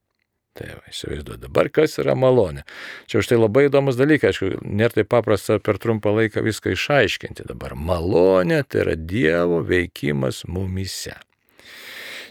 Tai 0.56 0.70
va, 0.72 0.82
įsivaizduoju 0.88 1.40
dabar, 1.42 1.68
kas 1.68 1.98
yra 2.00 2.14
malonė. 2.16 2.64
Čia 3.10 3.20
už 3.20 3.28
tai 3.28 3.36
labai 3.36 3.66
įdomus 3.66 3.98
dalykas, 3.98 4.32
aišku, 4.32 4.64
nėra 4.64 4.96
taip 4.96 5.10
paprasta 5.12 5.58
per 5.60 5.76
trumpą 5.82 6.14
laiką 6.16 6.40
viską 6.46 6.72
išaiškinti 6.72 7.44
dabar. 7.50 7.76
Malonė 7.76 8.62
tai 8.64 8.86
yra 8.86 8.96
Dievo 8.96 9.60
veikimas 9.68 10.46
mumise. 10.48 11.18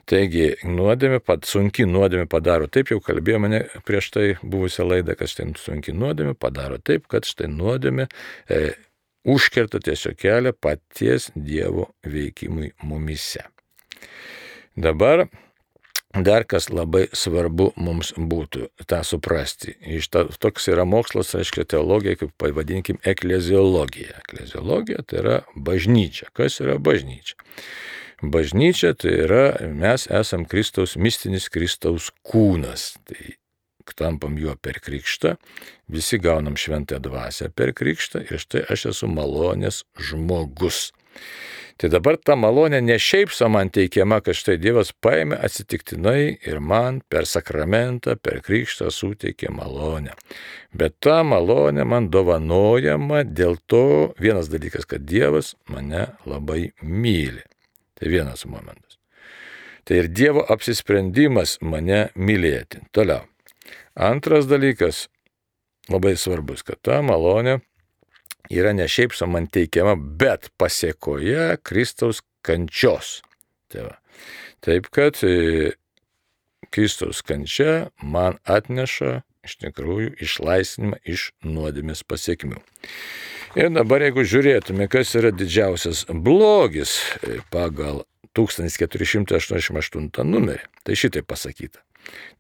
Taigi, 0.10 0.52
nuodėmė, 0.70 1.18
sunki 1.50 1.86
nuodėmė 1.90 2.28
padaro 2.30 2.68
taip, 2.70 2.92
jau 2.94 3.00
kalbėjo 3.02 3.40
mane 3.42 3.62
prieš 3.88 4.12
tai 4.14 4.26
buvusią 4.44 4.86
laidą, 4.86 5.16
kad 5.18 5.32
štai 5.32 5.48
sunki 5.58 5.96
nuodėmė 5.98 6.36
padaro 6.38 6.78
taip, 6.78 7.08
kad 7.10 7.26
štai 7.26 7.50
nuodėmė 7.50 8.06
e, 8.06 8.60
užkerta 9.26 9.82
tiesiog 9.84 10.16
kelią 10.22 10.54
paties 10.62 11.32
Dievo 11.36 11.90
veikimui 12.06 12.72
mumise. 12.84 13.44
Dabar 14.76 15.26
Dar 16.16 16.46
kas 16.48 16.70
labai 16.72 17.10
svarbu 17.12 17.74
mums 17.76 18.14
būtų 18.16 18.70
tą 18.88 19.02
suprasti. 19.04 19.74
Iš 19.98 20.08
to, 20.14 20.22
toks 20.40 20.70
yra 20.72 20.86
mokslas, 20.88 21.34
aiškiai, 21.36 21.66
teologija, 21.68 22.16
kaip 22.22 22.32
pavadinkim, 22.40 23.02
ekleziologija. 23.04 24.22
Ekleziologija 24.24 25.04
tai 25.04 25.20
yra 25.20 25.36
bažnyčia. 25.60 26.30
Kas 26.32 26.62
yra 26.64 26.78
bažnyčia? 26.80 27.36
Bažnyčia 28.24 28.94
tai 28.96 29.12
yra, 29.26 29.44
mes 29.68 30.08
esam 30.08 30.46
Kristaus, 30.48 30.96
mistinis 30.96 31.50
Kristaus 31.52 32.14
kūnas. 32.24 32.94
Tai 33.04 33.36
tampam 33.94 34.40
juo 34.42 34.56
per 34.58 34.80
krikštą, 34.82 35.36
visi 35.92 36.18
gaunam 36.18 36.58
šventą 36.58 36.98
dvasę 37.04 37.52
per 37.54 37.76
krikštą 37.78 38.26
ir 38.26 38.42
štai 38.42 38.66
aš 38.74 38.90
esu 38.94 39.12
malonės 39.12 39.84
žmogus. 40.00 40.90
Tai 41.76 41.90
dabar 41.92 42.16
ta 42.16 42.38
malonė 42.40 42.80
ne 42.80 42.96
šiaip 42.96 43.34
sa 43.36 43.50
man 43.52 43.68
teikiama, 43.76 44.22
kad 44.24 44.38
štai 44.40 44.56
Dievas 44.64 44.94
paėmė 45.04 45.36
atsitiktinai 45.44 46.38
ir 46.48 46.62
man 46.64 47.02
per 47.12 47.28
sakramentą, 47.28 48.16
per 48.16 48.40
krikštą 48.46 48.88
suteikė 48.96 49.52
malonę. 49.52 50.16
Bet 50.72 50.96
ta 51.04 51.20
malonė 51.28 51.84
man 51.84 52.08
dovanojama 52.14 53.26
dėl 53.28 53.60
to 53.68 54.16
vienas 54.24 54.48
dalykas, 54.54 54.88
kad 54.88 55.04
Dievas 55.04 55.58
mane 55.68 56.08
labai 56.24 56.72
myli. 56.80 57.44
Tai 58.00 58.12
vienas 58.12 58.48
momentas. 58.48 58.96
Tai 59.84 60.00
ir 60.00 60.08
Dievo 60.08 60.48
apsisprendimas 60.48 61.60
mane 61.62 62.08
mylėti. 62.16 62.88
Toliau. 62.96 63.28
Antras 63.96 64.48
dalykas, 64.48 65.06
labai 65.88 66.18
svarbus, 66.20 66.66
kad 66.68 66.82
ta 66.84 67.00
malonė 67.06 67.62
yra 68.52 68.74
ne 68.76 68.88
šiaip 68.92 69.16
su 69.16 69.28
man 69.28 69.48
teikiama, 69.48 69.96
bet 69.96 70.50
pasiekoje 70.60 71.56
Kristaus 71.64 72.20
kančios. 72.46 73.22
Tai 73.72 73.88
va. 73.88 73.96
Taip 74.66 74.90
kad 74.94 75.22
e, 75.24 75.72
Kristaus 76.76 77.22
kančia 77.24 77.88
man 78.04 78.36
atneša 78.44 79.22
iš 79.46 79.56
tikrųjų 79.62 80.16
išlaisvinimą 80.26 81.00
iš 81.06 81.30
nuodėmės 81.46 82.04
pasiekmių. 82.04 82.60
Ir 83.56 83.72
dabar 83.72 84.04
jeigu 84.04 84.26
žiūrėtume, 84.28 84.90
kas 84.92 85.16
yra 85.16 85.32
didžiausias 85.32 86.04
blogis 86.12 86.98
e, 87.22 87.40
pagal 87.54 88.04
1488 88.36 90.28
numerį, 90.28 90.66
tai 90.84 91.00
šitai 91.00 91.24
pasakyta. 91.24 91.85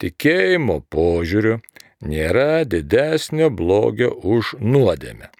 Tikėjimo 0.01 0.81
požiūriu 0.91 1.59
nėra 2.05 2.65
didesnio 2.69 3.49
blogio 3.49 4.11
už 4.11 4.55
nuodėmę. 4.61 5.31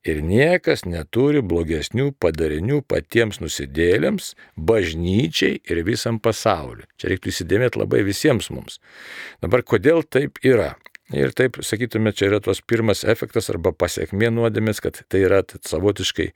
Ir 0.00 0.22
niekas 0.24 0.86
neturi 0.88 1.42
blogesnių 1.44 2.14
padarinių 2.24 2.78
patiems 2.88 3.36
nusidėlėms, 3.42 4.32
bažnyčiai 4.56 5.58
ir 5.60 5.82
visam 5.84 6.16
pasauliu. 6.24 6.86
Čia 6.96 7.10
reiktų 7.12 7.34
įsidėmėti 7.34 7.82
labai 7.82 8.00
visiems 8.06 8.48
mums. 8.48 8.78
Dabar 9.44 9.60
kodėl 9.60 10.00
taip 10.08 10.40
yra? 10.40 10.78
Ir 11.12 11.34
taip, 11.34 11.58
sakytume, 11.66 12.14
čia 12.14 12.28
yra 12.30 12.38
tos 12.40 12.62
pirmas 12.62 13.02
efektas 13.02 13.50
arba 13.50 13.74
pasiekmė 13.74 14.30
nuodėmės, 14.32 14.80
kad 14.80 15.02
tai 15.10 15.24
yra 15.26 15.42
savotiškai 15.66 16.30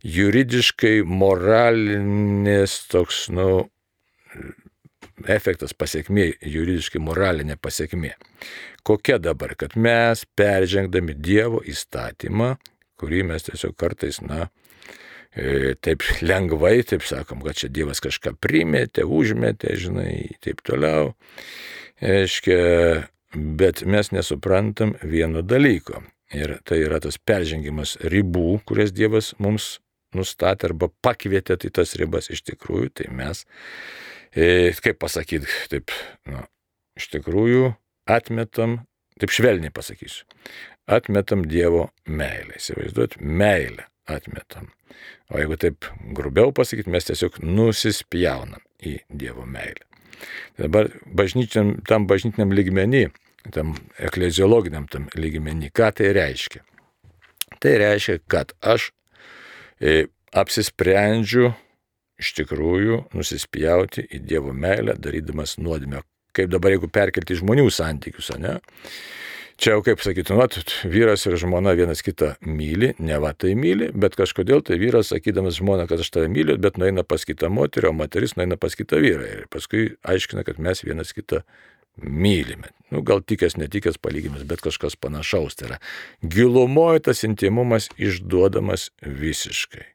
juridiškai, 0.00 0.94
moralinės 1.04 2.78
toks, 2.90 3.26
nu, 3.36 3.66
efektas 5.28 5.74
pasiekmė, 5.76 6.32
juridiškai 6.42 7.00
moralinė 7.02 7.56
pasiekmė. 7.60 8.14
Kokia 8.84 9.18
dabar, 9.22 9.54
kad 9.58 9.76
mes 9.80 10.24
peržengdami 10.36 11.16
Dievo 11.16 11.62
įstatymą, 11.64 12.54
kurį 13.00 13.24
mes 13.30 13.46
tiesiog 13.46 13.76
kartais, 13.80 14.20
na, 14.24 14.48
e, 15.34 15.74
taip 15.80 16.04
lengvai, 16.22 16.82
taip 16.86 17.06
sakom, 17.06 17.42
kad 17.46 17.58
čia 17.60 17.70
Dievas 17.72 18.02
kažką 18.04 18.36
primėtė, 18.42 19.06
užmetė, 19.06 19.76
žinai, 19.80 20.36
taip 20.44 20.62
toliau. 20.66 21.14
Aiškia, 22.04 23.06
bet 23.34 23.84
mes 23.86 24.10
nesuprantam 24.12 24.96
vieno 25.02 25.42
dalyko. 25.42 26.02
Ir 26.34 26.58
tai 26.66 26.80
yra 26.82 26.98
tas 27.00 27.16
peržengimas 27.20 27.94
ribų, 28.02 28.58
kurias 28.66 28.90
Dievas 28.94 29.34
mums 29.38 29.78
nustatė 30.14 30.70
arba 30.70 30.88
pakvietė 31.04 31.58
tai 31.60 31.70
tas 31.74 31.94
ribas 32.00 32.30
iš 32.32 32.44
tikrųjų, 32.48 32.90
tai 33.00 33.10
mes, 33.14 33.44
kaip 34.34 34.98
pasakyti, 35.02 35.48
taip, 35.70 35.94
nu, 36.30 36.42
iš 36.98 37.08
tikrųjų 37.12 37.72
atmetam, 38.10 38.80
taip 39.20 39.34
švelniai 39.34 39.72
pasakysiu, 39.74 40.26
atmetam 40.90 41.44
Dievo 41.48 41.88
meilę. 42.06 42.58
Įsivaizduot, 42.58 43.18
meilę 43.20 43.86
atmetam. 44.10 44.70
O 45.32 45.38
jeigu 45.40 45.58
taip 45.60 45.88
grubiau 46.16 46.52
pasakyti, 46.54 46.92
mes 46.92 47.06
tiesiog 47.08 47.40
nusispjaunam 47.42 48.62
į 48.84 48.98
Dievo 49.08 49.46
meilę. 49.48 49.86
Tai 50.56 50.66
dabar 50.66 50.90
bažnyčiam, 51.06 51.76
tam 51.88 52.06
bažnytiniam 52.10 52.52
lygmenį, 52.54 53.08
tam 53.54 53.74
ekleziologiniam 54.00 54.86
tam 54.90 55.08
lygmenį, 55.18 55.70
ką 55.74 55.90
tai 55.98 56.12
reiškia? 56.16 56.62
Tai 57.60 57.74
reiškia, 57.80 58.20
kad 58.30 58.54
aš 58.64 58.90
e, 59.80 60.06
apsisprendžiu 60.34 61.52
iš 62.20 62.34
tikrųjų 62.40 63.04
nusispjauti 63.14 64.06
į 64.08 64.22
Dievo 64.28 64.54
meilę, 64.54 64.96
darydamas 65.00 65.58
nuodėmę. 65.58 66.04
Kaip 66.34 66.50
dabar, 66.50 66.74
jeigu 66.74 66.90
perkelti 66.90 67.36
žmonių 67.38 67.68
santykius, 67.70 68.32
ne? 68.42 68.58
Čia 69.54 69.76
jau 69.76 69.84
kaip 69.86 70.00
sakytum, 70.02 70.40
nu, 70.40 70.62
vyras 70.90 71.22
ir 71.28 71.36
žmona 71.38 71.76
vienas 71.78 72.02
kitą 72.02 72.32
myli, 72.42 72.90
ne 72.98 73.20
va 73.22 73.30
tai 73.38 73.52
myli, 73.54 73.92
bet 73.94 74.16
kažkodėl 74.18 74.64
tai 74.66 74.80
vyras, 74.82 75.12
sakydamas 75.12 75.60
žmona, 75.60 75.86
kad 75.86 76.02
aš 76.02 76.10
tave 76.16 76.26
myliu, 76.32 76.56
bet 76.58 76.80
nueina 76.80 77.04
pas 77.06 77.22
kitą 77.22 77.52
moterį, 77.54 77.92
o 77.92 77.94
moteris 78.00 78.34
nueina 78.34 78.58
pas 78.58 78.74
kitą 78.74 78.98
vyrą. 79.04 79.30
Ir 79.30 79.46
paskui 79.54 79.92
aiškina, 80.02 80.42
kad 80.48 80.58
mes 80.58 80.82
vienas 80.82 81.14
kitą 81.14 81.44
mylime. 82.02 82.74
Nu, 82.90 83.04
gal 83.06 83.22
tikęs, 83.22 83.54
netikęs 83.62 84.02
palygimas, 84.02 84.42
bet 84.42 84.62
kažkas 84.64 84.98
panašaus. 84.98 85.54
Tai 85.54 85.70
yra 85.70 85.80
gilumoje 86.18 87.06
tas 87.06 87.22
intimumas 87.22 87.92
išduodamas 87.94 88.90
visiškai. 89.06 89.93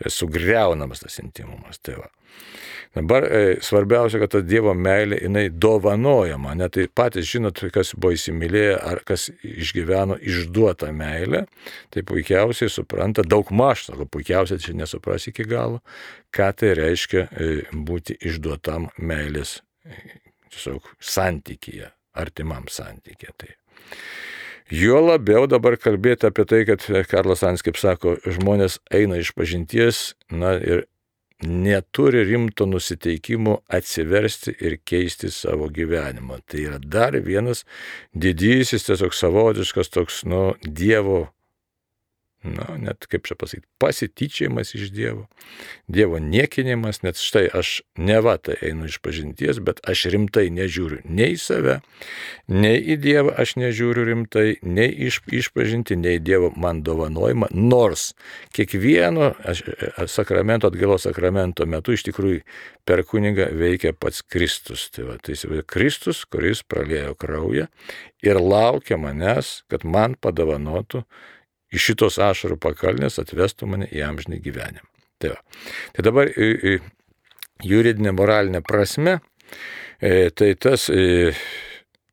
Tai 0.00 0.10
sugriaunamas 0.10 1.04
tas 1.04 1.18
intimumas. 1.22 1.80
Tai 1.82 2.00
va. 2.00 2.10
Dabar 2.94 3.24
e, 3.24 3.56
svarbiausia, 3.64 4.18
kad 4.20 4.34
ta 4.34 4.40
Dievo 4.44 4.74
meilė, 4.76 5.16
jinai 5.24 5.46
dovanojama, 5.48 6.52
net 6.60 6.74
tai 6.76 6.84
patys 6.92 7.30
žinot, 7.30 7.62
kas 7.72 7.94
buvo 7.96 8.12
įsimylėję 8.12 8.74
ar 8.76 9.00
kas 9.08 9.30
išgyveno 9.48 10.18
išduotą 10.20 10.90
meilę, 10.96 11.46
tai 11.92 12.02
puikiausiai 12.08 12.68
supranta, 12.72 13.24
daug 13.24 13.48
maž, 13.48 13.86
sako, 13.88 14.04
puikiausiai 14.12 14.60
čia 14.60 14.76
nesupras 14.76 15.24
iki 15.30 15.48
galo, 15.48 15.80
ką 16.36 16.50
tai 16.60 16.74
reiškia 16.76 17.24
e, 17.30 17.50
būti 17.72 18.18
išduotam 18.28 18.90
meilės, 19.00 19.62
e, 19.88 20.20
tiesiog 20.52 20.92
santykyje, 21.00 21.88
artimam 22.20 22.68
santykyje. 22.68 23.32
Tai. 23.40 23.54
Jo 24.70 25.00
labiau 25.02 25.48
dabar 25.50 25.76
kalbėti 25.80 26.28
apie 26.28 26.46
tai, 26.48 26.62
kad 26.68 26.84
Karlas 27.10 27.42
Ans, 27.46 27.64
kaip 27.64 27.80
sako, 27.80 28.16
žmonės 28.24 28.78
eina 28.94 29.18
iš 29.20 29.32
pažinties, 29.36 30.12
na 30.30 30.54
ir 30.60 30.86
neturi 31.42 32.24
rimto 32.24 32.66
nusiteikimo 32.66 33.58
atsiversti 33.68 34.54
ir 34.60 34.78
keisti 34.84 35.30
savo 35.30 35.68
gyvenimą. 35.68 36.38
Tai 36.46 36.64
yra 36.68 36.78
dar 36.78 37.18
vienas 37.18 37.64
didysis, 38.14 38.86
tiesiog 38.86 39.14
savotiškas 39.16 39.90
toks, 39.90 40.22
nu, 40.24 40.52
Dievo 40.62 41.26
na, 42.42 42.66
net 42.78 43.06
kaip 43.10 43.26
čia 43.28 43.36
pasakyti, 43.38 43.68
pasityčiajimas 43.82 44.74
iš 44.74 44.90
Dievo, 44.94 45.26
Dievo 45.86 46.18
niekinimas, 46.22 47.02
net 47.06 47.20
štai 47.22 47.46
aš 47.54 47.82
ne 47.96 48.18
va 48.24 48.36
tai 48.42 48.56
einu 48.62 48.88
iš 48.90 48.98
pažinties, 49.04 49.60
bet 49.62 49.82
aš 49.88 50.06
rimtai 50.14 50.48
nežiūriu 50.54 51.02
nei 51.04 51.36
į 51.36 51.40
save, 51.42 51.78
nei 52.50 52.80
į 52.80 52.98
Dievą 53.02 53.34
aš 53.42 53.54
nežiūriu 53.60 54.06
rimtai, 54.08 54.46
nei 54.62 54.90
iš, 55.08 55.22
išpažinti, 55.30 55.96
nei 55.98 56.18
Dievo 56.22 56.52
man 56.56 56.82
dovanojimą, 56.86 57.52
nors 57.54 58.12
kiekvieno 58.56 59.32
aš, 59.46 59.64
sakramento, 60.10 60.70
atgalos 60.70 61.06
sakramento 61.06 61.66
metu 61.66 61.94
iš 61.96 62.06
tikrųjų 62.08 62.42
per 62.88 63.04
kunigą 63.06 63.48
veikia 63.56 63.94
pats 63.94 64.22
Kristus. 64.22 64.88
Tai 64.92 65.06
va, 65.10 65.18
tai 65.22 65.36
Kristus, 65.66 66.24
kuris 66.26 66.64
pralėjo 66.66 67.14
kraują 67.18 67.68
ir 68.22 68.40
laukia 68.40 68.98
manęs, 69.00 69.62
kad 69.70 69.86
man 69.86 70.16
padovanotų 70.18 71.04
iš 71.72 71.90
šitos 71.90 72.18
ašarų 72.22 72.58
pakalnės 72.62 73.18
atvestų 73.22 73.68
mane 73.74 73.88
į 73.92 74.04
amžinį 74.06 74.40
gyvenimą. 74.44 74.88
Tai, 75.22 75.34
va. 75.34 75.40
tai 75.94 76.04
dabar 76.04 76.30
juridinė 77.62 78.14
moralinė 78.16 78.62
prasme, 78.66 79.20
e, 80.02 80.30
tai 80.34 80.54
tas 80.58 80.88
e, 80.90 81.32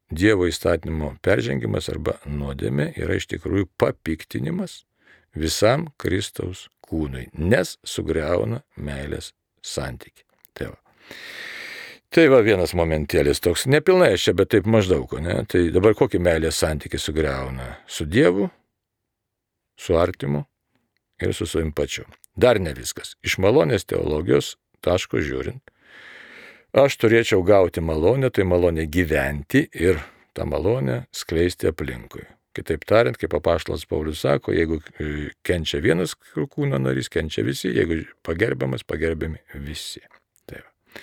Dievo 0.09 0.47
įstatymo 0.49 1.11
peržengimas 1.21 1.85
arba 1.91 2.15
nuodėmė 2.25 2.87
yra 2.97 3.19
iš 3.19 3.27
tikrųjų 3.29 3.67
papiktinimas 3.77 4.83
visam 5.37 5.91
Kristaus 6.01 6.65
kūnui, 6.81 7.27
nes 7.37 7.75
sugriauna 7.85 8.63
meilės 8.81 9.35
santyki. 9.61 10.25
Tai 10.57 10.71
va. 10.71 10.79
Tai 12.09 12.23
va 12.33 12.39
vienas 12.41 12.73
momentėlis 12.73 13.37
toks, 13.45 13.67
nepilnai 13.69 14.15
aš 14.15 14.23
čia, 14.29 14.33
bet 14.33 14.49
taip 14.55 14.65
maždaug, 14.65 15.13
ne? 15.21 15.43
Tai 15.45 15.61
dabar 15.75 15.93
kokį 15.97 16.23
meilės 16.25 16.57
santyki 16.57 16.97
sugriauna? 16.97 17.75
Su 17.85 18.07
Dievu, 18.09 18.49
su 19.79 19.97
artimu 19.97 20.43
ir 21.21 21.33
su 21.33 21.47
savim 21.47 21.71
pačiu. 21.71 22.05
Dar 22.35 22.59
ne 22.61 22.73
viskas. 22.75 23.15
Iš 23.23 23.39
malonės 23.43 23.87
teologijos 23.87 24.55
taško 24.85 25.19
žiūrint, 25.23 25.71
aš 26.75 26.97
turėčiau 27.01 27.43
gauti 27.43 27.83
malonę, 27.83 28.29
tai 28.31 28.45
malonę 28.47 28.85
gyventi 28.87 29.65
ir 29.73 29.99
tą 30.37 30.45
malonę 30.47 31.03
skleisti 31.15 31.71
aplinkui. 31.71 32.23
Kitaip 32.55 32.85
tariant, 32.89 33.17
kaip 33.19 33.33
apaštalas 33.37 33.85
Paulius 33.87 34.23
sako, 34.25 34.53
jeigu 34.55 34.79
e, 34.99 35.29
kenčia 35.45 35.79
vienas 35.83 36.15
kūno 36.33 36.79
narys, 36.81 37.11
kenčia 37.11 37.43
visi, 37.45 37.69
jeigu 37.75 38.01
pagerbiamas, 38.25 38.83
pagerbiami 38.89 39.61
visi. 39.67 40.01
Tai, 40.49 40.63
va. 40.63 40.97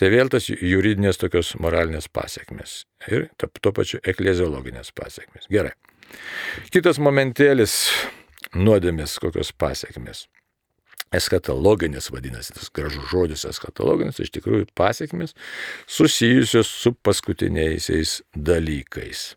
tai 0.00 0.10
vėl 0.14 0.32
tas 0.32 0.48
juridinės 0.48 1.20
tokios 1.20 1.52
moralinės 1.62 2.08
pasiekmes 2.08 2.78
ir 3.12 3.28
tuo 3.36 3.74
pačiu 3.76 4.00
ekleziologinės 4.02 4.94
pasiekmes. 4.96 5.50
Gerai. 5.52 5.74
Kitas 6.74 7.00
momentėlis 7.02 7.76
nuodėmės 8.56 9.18
kokios 9.22 9.52
pasiekmes. 9.56 10.26
Eskatologinės 11.14 12.10
vadinasi, 12.10 12.56
tas 12.56 12.70
gražus 12.74 13.06
žodis 13.12 13.44
eskatologinės, 13.46 14.18
iš 14.20 14.32
tikrųjų 14.34 14.66
pasiekmes 14.76 15.36
susijusios 15.86 16.70
su 16.82 16.92
paskutiniaisiais 17.06 18.18
dalykais. 18.34 19.28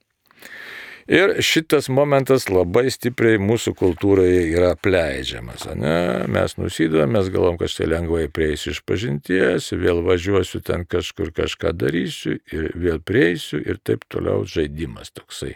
Ir 1.09 1.31
šitas 1.41 1.87
momentas 1.89 2.43
labai 2.53 2.91
stipriai 2.93 3.39
mūsų 3.41 3.71
kultūroje 3.79 4.43
yra 4.51 4.75
apleidžiamas. 4.75 5.63
Ne? 5.73 5.93
Mes 6.29 6.53
nusidom, 6.59 7.15
mes 7.15 7.31
galvom, 7.33 7.55
kad 7.57 7.71
štai 7.73 7.87
lengvai 7.89 8.27
prieisiu 8.29 8.75
iš 8.75 8.83
pažinties, 8.85 9.71
vėl 9.73 10.03
važiuosiu 10.05 10.61
ten 10.61 10.85
kažkur 10.85 11.31
kažką 11.33 11.71
darysiu 11.81 12.35
ir 12.53 12.67
vėl 12.77 13.01
prieisiu 13.01 13.57
ir 13.57 13.79
taip 13.81 14.05
toliau 14.05 14.43
žaidimas 14.45 15.09
toksai. 15.17 15.55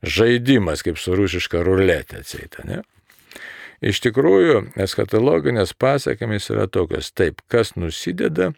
Žaidimas 0.00 0.80
kaip 0.86 0.96
su 0.96 1.12
rušiška 1.20 1.60
ruletė 1.68 2.22
atsieita. 2.24 2.64
Ne? 2.64 2.80
Iš 3.84 4.00
tikrųjų, 4.00 4.62
eskatologinės 4.80 5.76
pasiekmes 5.76 6.48
yra 6.56 6.64
tokios, 6.72 7.12
taip, 7.12 7.44
kas 7.52 7.74
nusideda, 7.76 8.54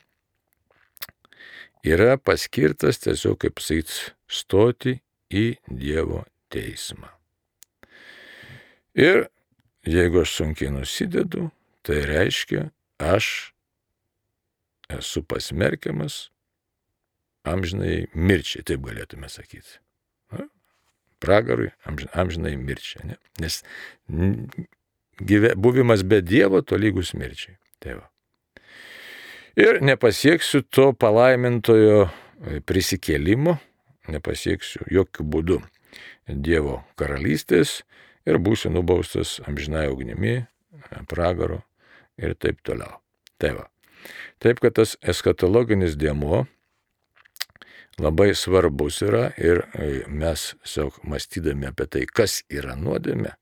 yra 1.83 2.15
paskirtas 2.15 3.03
tiesiog, 3.03 3.41
kaip 3.43 3.59
sakyt, 3.59 4.15
stoti 4.31 5.01
į 5.31 5.59
Dievo 5.69 6.25
teismą. 6.53 7.11
Ir 8.99 9.29
jeigu 9.87 10.23
aš 10.25 10.35
sunkiai 10.41 10.73
nusidedu, 10.75 11.51
tai 11.87 12.03
reiškia, 12.09 12.69
aš 12.99 13.53
esu 14.93 15.23
pasmerkiamas 15.23 16.29
amžinai 17.49 18.09
mirčiai, 18.15 18.65
taip 18.67 18.83
galėtume 18.85 19.29
sakyti. 19.31 19.79
Na, 20.35 20.49
pragarui 21.23 21.71
amžinai 21.87 22.57
mirčiai. 22.61 23.13
Ne? 23.13 23.19
Nes 23.43 23.61
gyve, 25.21 25.55
buvimas 25.57 26.03
be 26.03 26.21
Dievo 26.25 26.63
to 26.63 26.81
lygus 26.81 27.15
mirčiai. 27.15 27.57
Tai 27.79 28.01
va. 28.01 28.09
Ir 29.59 29.81
nepasieksiu 29.83 30.65
to 30.71 30.93
palaimintojo 30.95 32.09
prisikėlimo, 32.67 33.57
nepasieksiu 34.13 34.87
jokių 34.93 35.27
būdų 35.35 35.59
Dievo 36.29 36.83
karalystės 37.01 37.83
ir 38.29 38.37
būsiu 38.43 38.71
nubaustas 38.75 39.39
amžinai 39.49 39.87
ugnimi, 39.89 40.43
pragaro 41.09 41.63
ir 42.21 42.35
taip 42.37 42.61
toliau. 42.67 43.01
Tai 43.41 43.55
va. 43.57 43.67
Taip, 44.43 44.61
kad 44.61 44.77
tas 44.79 44.97
eskatologinis 45.01 45.97
dėmuo 45.99 46.45
labai 47.99 48.35
svarbus 48.35 49.01
yra 49.03 49.29
ir 49.41 49.65
e, 49.75 50.05
mes 50.07 50.53
tiesiog 50.63 51.01
mąstydami 51.09 51.71
apie 51.73 51.89
tai, 51.91 52.05
kas 52.07 52.43
yra 52.53 52.77
nuodėmė, 52.79 53.33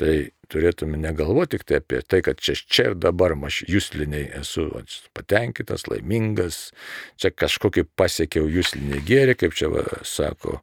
Tai 0.00 0.12
turėtume 0.50 0.98
negalvoti 0.98 1.58
tik 1.58 1.66
tai 1.68 1.78
apie 1.80 2.00
tai, 2.08 2.20
kad 2.24 2.40
čia, 2.42 2.54
čia 2.56 2.86
ir 2.90 2.94
dabar 2.98 3.34
aš 3.46 3.60
jūsliniai 3.70 4.30
esu 4.40 4.64
patenkintas, 5.16 5.84
laimingas, 5.90 6.58
čia 7.20 7.30
kažkokį 7.30 7.84
pasiekiau 8.00 8.48
jūslinį 8.50 9.02
gėrį, 9.06 9.36
kaip 9.42 9.56
čia 9.58 9.68
va, 9.72 9.84
sako, 10.06 10.60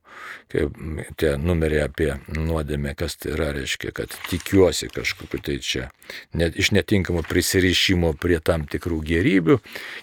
kaip 0.51 0.75
tie 1.21 1.35
numeriai 1.39 1.85
apie 1.85 2.09
nuodėmę, 2.33 2.95
kas 2.99 3.19
tai 3.21 3.35
yra, 3.35 3.51
reiškia, 3.55 3.93
kad 3.95 4.15
tikiuosi 4.31 4.89
kažkokiu 4.95 5.41
tai 5.45 5.59
čia 5.63 5.85
net, 6.33 6.57
iš 6.59 6.73
netinkamo 6.75 7.23
prisirišimo 7.27 8.15
prie 8.19 8.41
tam 8.41 8.65
tikrų 8.67 8.99
gerybių, 9.07 9.59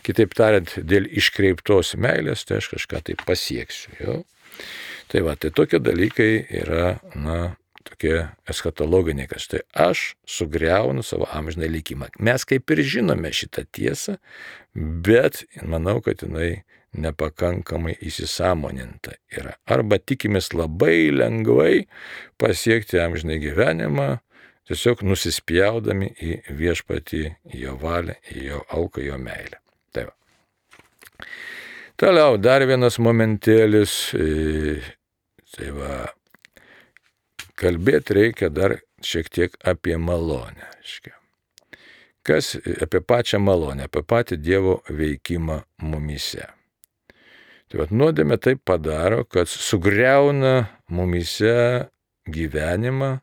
kitaip 0.06 0.38
tariant, 0.38 0.78
dėl 0.78 1.10
iškreiptos 1.10 1.96
meilės, 2.00 2.46
tai 2.48 2.62
aš 2.62 2.70
kažką 2.76 3.02
tai 3.10 3.18
pasieksiu. 3.26 3.98
Jo? 4.00 4.16
Tai 5.12 5.26
va, 5.26 5.36
tai 5.36 5.52
tokie 5.52 5.82
dalykai 5.82 6.30
yra, 6.62 6.96
na, 7.18 7.56
tokie 7.94 8.28
eskatologiniai, 8.50 9.28
kad 9.30 9.40
štai 9.40 9.62
aš 9.72 10.14
sugriaunu 10.26 11.02
savo 11.02 11.28
amžinai 11.32 11.70
likimą. 11.70 12.10
Mes 12.18 12.44
kaip 12.44 12.70
ir 12.70 12.82
žinome 12.82 13.30
šitą 13.32 13.64
tiesą, 13.72 14.18
bet 14.74 15.44
manau, 15.62 16.00
kad 16.02 16.22
jinai 16.26 16.64
nepakankamai 16.94 17.96
įsisamoninta 18.02 19.16
yra. 19.34 19.56
Arba 19.66 19.98
tikimės 19.98 20.52
labai 20.54 21.10
lengvai 21.14 21.86
pasiekti 22.38 23.00
amžinai 23.02 23.40
gyvenimą, 23.42 24.08
tiesiog 24.68 25.02
nusispjaudami 25.06 26.12
į 26.22 26.36
viešpatį, 26.54 27.24
į 27.54 27.64
jo 27.66 27.78
valią, 27.80 28.16
į 28.30 28.46
jo 28.48 28.62
auką, 28.78 29.02
jo 29.04 29.18
meilę. 29.18 29.60
Tai 29.94 30.08
va. 30.10 30.14
Toliau 32.00 32.38
dar 32.42 32.64
vienas 32.66 32.98
momentėlis. 32.98 33.96
E, 34.18 34.78
tai 35.54 35.70
va, 35.74 36.04
kalbėti 37.58 38.16
reikia 38.18 38.50
dar 38.50 38.78
šiek 39.04 39.30
tiek 39.30 39.56
apie 39.64 39.96
malonę. 39.98 40.68
Aiškia. 40.80 41.14
Kas 42.24 42.54
apie 42.82 43.02
pačią 43.04 43.40
malonę, 43.44 43.88
apie 43.88 44.02
patį 44.02 44.38
Dievo 44.40 44.78
veikimą 44.88 45.60
mumise. 45.84 46.48
Tai 47.68 47.82
vad 47.82 47.92
nuodėmė 47.92 48.38
taip 48.40 48.62
padaro, 48.64 49.24
kad 49.28 49.50
sugriauna 49.50 50.70
mumise 50.88 51.90
gyvenimą, 52.30 53.18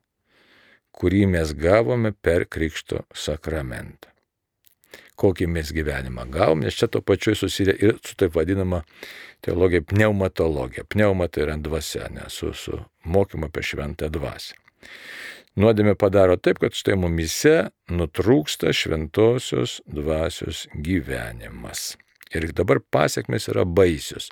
kurį 0.93 1.25
mes 1.33 1.53
gavome 1.57 2.13
per 2.13 2.45
Krikšto 2.45 3.05
sakramentą 3.15 4.11
kokį 5.21 5.47
mes 5.53 5.71
gyvenimą 5.75 6.25
gavom, 6.33 6.63
nes 6.65 6.77
čia 6.77 6.89
to 6.91 7.01
pačiu 7.05 7.35
susiję 7.37 7.75
ir 7.77 7.99
su 8.05 8.17
taip 8.17 8.33
vadinama 8.37 8.81
teologija 9.41 9.81
pneumatologija. 9.81 10.83
Pneuma 10.89 11.27
tai 11.27 11.45
yra 11.47 11.57
dvasia, 11.57 12.09
ne 12.13 12.29
su, 12.29 12.53
su 12.53 12.79
mokymu 13.03 13.49
apie 13.49 13.63
šventą 13.65 14.09
dvasę. 14.13 14.55
Nuodėmė 15.59 15.97
padaro 15.99 16.37
taip, 16.39 16.61
kad 16.63 16.75
štai 16.77 16.95
mumise 16.95 17.71
nutrūksta 17.91 18.71
šventosios 18.71 19.81
dvasios 19.83 20.63
gyvenimas. 20.71 21.97
Ir 22.31 22.45
dabar 22.55 22.79
pasiekmes 22.79 23.49
yra 23.51 23.65
baisius. 23.67 24.29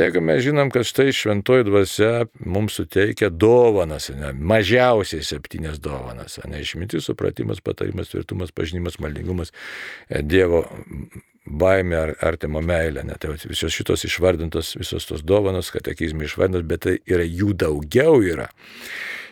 Jeigu 0.00 0.22
mes 0.24 0.40
žinom, 0.46 0.70
kad 0.72 0.86
štai 0.88 1.12
šventoji 1.12 1.66
dvasia 1.68 2.12
mums 2.40 2.78
suteikia 2.80 3.28
dovanas, 3.28 4.08
ne, 4.16 4.32
mažiausiai 4.32 5.26
septynės 5.26 5.76
dovanas, 5.84 6.38
ne 6.48 6.62
išmintis, 6.64 7.04
supratimas, 7.10 7.60
patarimas, 7.60 8.08
tvirtumas, 8.14 8.54
pažinimas, 8.56 8.96
maldingumas, 9.04 9.52
e, 10.08 10.22
Dievo 10.24 10.64
baimė 11.44 11.96
ar 11.98 12.14
artimo 12.24 12.62
meilė. 12.64 13.04
Ne, 13.06 13.16
tai 13.20 13.34
visos 13.44 13.74
šitos 13.74 14.06
išvardintos, 14.08 14.74
visos 14.80 15.08
tos 15.08 15.24
dovanos, 15.26 15.72
katekizmai 15.74 16.28
išvardintos, 16.28 16.66
bet 16.68 16.84
tai 16.86 16.96
yra 17.10 17.26
jų 17.26 17.52
daugiau 17.64 18.22
yra. 18.24 18.48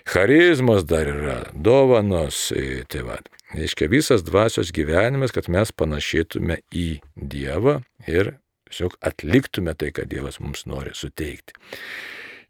Charizmos 0.08 0.84
dar 0.88 1.06
yra, 1.06 1.38
dovanos, 1.54 2.50
e, 2.56 2.82
tai 2.90 3.04
va. 3.06 3.20
Reiškia 3.52 3.86
visas 3.92 4.24
dvasios 4.24 4.72
gyvenimas, 4.74 5.34
kad 5.34 5.50
mes 5.52 5.70
panašėtume 5.76 6.62
į 6.72 7.02
Dievą 7.14 7.82
ir 8.08 8.34
tiesiog 8.70 8.96
atliktume 9.04 9.74
tai, 9.76 9.92
ką 9.94 10.06
Dievas 10.08 10.40
mums 10.40 10.64
nori 10.66 10.94
suteikti. 10.96 11.54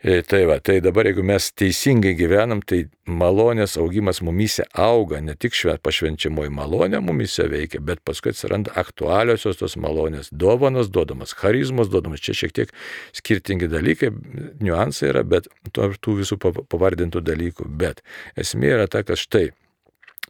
E, 0.05 0.21
tai 0.23 0.45
va, 0.51 0.57
tai 0.59 0.81
dabar 0.83 1.07
jeigu 1.07 1.23
mes 1.23 1.45
teisingai 1.55 2.17
gyvenam, 2.19 2.59
tai 2.67 2.89
malonės 3.07 3.77
augimas 3.79 4.19
mumise 4.27 4.65
auga, 4.75 5.21
ne 5.23 5.37
tik 5.39 5.55
pašvenčiamoji 5.79 6.51
malonė 6.51 6.99
mumise 6.99 7.47
veikia, 7.47 7.79
bet 7.79 8.03
paskui 8.03 8.33
atsiranda 8.35 8.75
aktualiosios 8.75 9.61
tos 9.61 9.77
malonės, 9.79 10.33
dovanos 10.35 10.91
duodamas, 10.91 11.37
charizmos 11.39 11.87
duodamas, 11.93 12.19
čia 12.19 12.35
šiek 12.35 12.57
tiek 12.59 12.75
skirtingi 13.15 13.71
dalykai, 13.71 14.11
niuansai 14.59 15.13
yra, 15.13 15.23
bet 15.23 15.47
tų 15.71 16.19
visų 16.25 16.41
pavardintų 16.43 17.23
dalykų, 17.23 17.71
bet 17.71 18.03
esmė 18.35 18.75
yra 18.75 18.91
ta, 18.91 19.07
kad 19.07 19.23
štai 19.23 19.53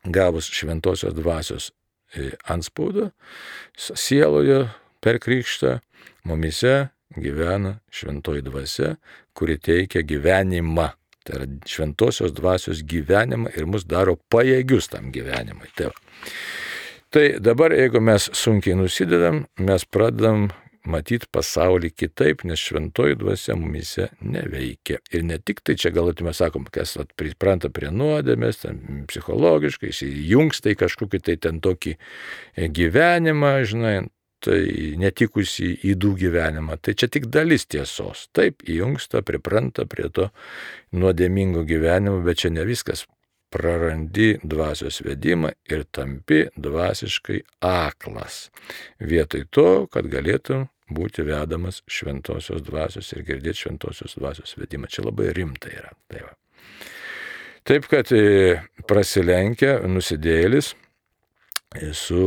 gavus 0.04 0.52
šventosios 0.52 1.16
dvasios 1.16 1.72
e, 2.12 2.34
anspaudą, 2.44 3.08
sieloje 3.80 4.66
per 5.00 5.16
krikštą 5.16 5.78
mumise 6.28 6.90
gyvena 7.16 7.76
šventoji 7.92 8.44
dvasia, 8.46 8.96
kuri 9.36 9.58
teikia 9.58 10.04
gyvenimą. 10.06 10.90
Tai 11.22 11.36
yra 11.38 11.46
šventosios 11.70 12.32
dvasios 12.34 12.82
gyvenimą 12.82 13.52
ir 13.54 13.68
mus 13.70 13.84
daro 13.86 14.16
pajėgius 14.32 14.90
tam 14.90 15.12
gyvenimui. 15.14 15.70
Tai, 15.78 15.92
tai 17.14 17.28
dabar, 17.38 17.74
jeigu 17.78 18.02
mes 18.02 18.26
sunkiai 18.34 18.74
nusidedam, 18.78 19.44
mes 19.62 19.86
pradedam 19.86 20.48
matyti 20.88 21.28
pasaulį 21.32 21.92
kitaip, 21.94 22.42
nes 22.48 22.60
šventoji 22.60 23.16
dvasia 23.20 23.54
mumise 23.58 24.08
neveikia. 24.20 24.98
Ir 25.14 25.24
ne 25.26 25.38
tik 25.38 25.62
tai 25.62 25.76
čia 25.78 25.92
galėtume 25.94 26.34
sakom, 26.34 26.66
kas 26.72 26.96
pripranta 27.18 27.70
prie 27.70 27.92
nuodėmės, 27.94 28.64
psichologiškai, 29.10 29.92
įjungs 30.08 30.62
tai 30.64 30.74
kažkokį 30.78 31.22
tai 31.28 31.36
ten 31.46 31.62
tokį 31.62 31.94
e, 31.94 32.68
gyvenimą, 32.68 33.54
žinai, 33.68 33.94
tai 34.42 34.60
netikusi 35.00 35.72
įdų 35.92 36.12
gyvenimą. 36.24 36.78
Tai 36.82 36.94
čia 36.98 37.08
tik 37.12 37.28
dalis 37.32 37.66
tiesos. 37.70 38.26
Taip, 38.36 38.64
įjungsta, 38.66 39.22
pripranta 39.26 39.86
prie 39.88 40.08
to 40.10 40.28
nuodėmingo 40.96 41.64
gyvenimo, 41.68 42.20
bet 42.26 42.42
čia 42.42 42.52
ne 42.54 42.66
viskas 42.68 43.06
prarandi 43.52 44.38
dvasios 44.42 45.02
vedimą 45.04 45.52
ir 45.68 45.84
tampi 45.92 46.46
dvasiškai 46.56 47.40
aklas. 47.68 48.46
Vietoj 49.00 49.46
to, 49.52 49.68
kad 49.92 50.08
galėtum 50.12 50.68
būti 50.92 51.24
vedamas 51.26 51.82
šventosios 51.88 52.64
dvasios 52.64 53.12
ir 53.16 53.24
girdėti 53.28 53.66
šventosios 53.66 54.16
dvasios 54.18 54.56
vedimą. 54.58 54.88
Čia 54.92 55.06
labai 55.08 55.32
rimta 55.36 55.72
yra. 55.72 55.92
Tai 56.08 56.24
va. 56.26 56.32
Taip, 57.62 57.86
kad 57.86 58.10
e, 58.10 58.58
prasilenkia 58.90 59.76
nusidėlis 59.86 60.72
su 61.96 62.24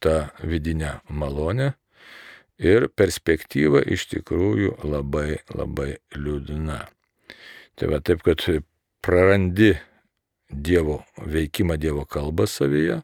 ta 0.00 0.30
vidinė 0.42 0.98
malonė 1.08 1.72
ir 2.58 2.88
perspektyva 2.94 3.82
iš 3.82 4.06
tikrųjų 4.12 4.76
labai 4.86 5.40
labai 5.54 5.96
liūdna. 6.14 6.84
Tai 7.74 7.90
va 7.90 7.98
taip, 8.00 8.22
kad 8.22 8.42
prarandi 9.02 9.74
Dievo 10.54 11.00
veikimą, 11.18 11.76
Dievo 11.80 12.04
kalbą 12.06 12.46
savyje. 12.46 13.00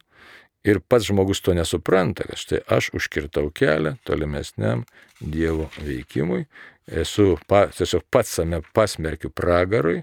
Ir 0.62 0.78
pats 0.84 1.08
žmogus 1.08 1.40
to 1.40 1.54
nesupranta, 1.56 2.26
kad 2.28 2.38
štai 2.38 2.60
aš 2.68 2.90
užkirtau 2.94 3.48
kelią 3.50 3.96
tolimesniam 4.04 4.84
Dievo 5.20 5.70
veikimui, 5.80 6.44
esu 6.86 7.38
pa, 7.48 7.64
tiesiog 7.72 8.04
pats 8.12 8.36
same 8.36 8.60
pasmerkiu 8.76 9.32
pragarui, 9.32 10.02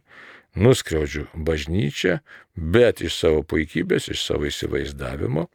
nuskriaudžiu 0.58 1.28
bažnyčią, 1.34 2.20
bet 2.56 3.02
iš 3.06 3.20
savo 3.22 3.44
puikybės, 3.48 4.10
iš 4.14 4.26
savo 4.26 4.50
įsivaizdavimo, 4.50 5.48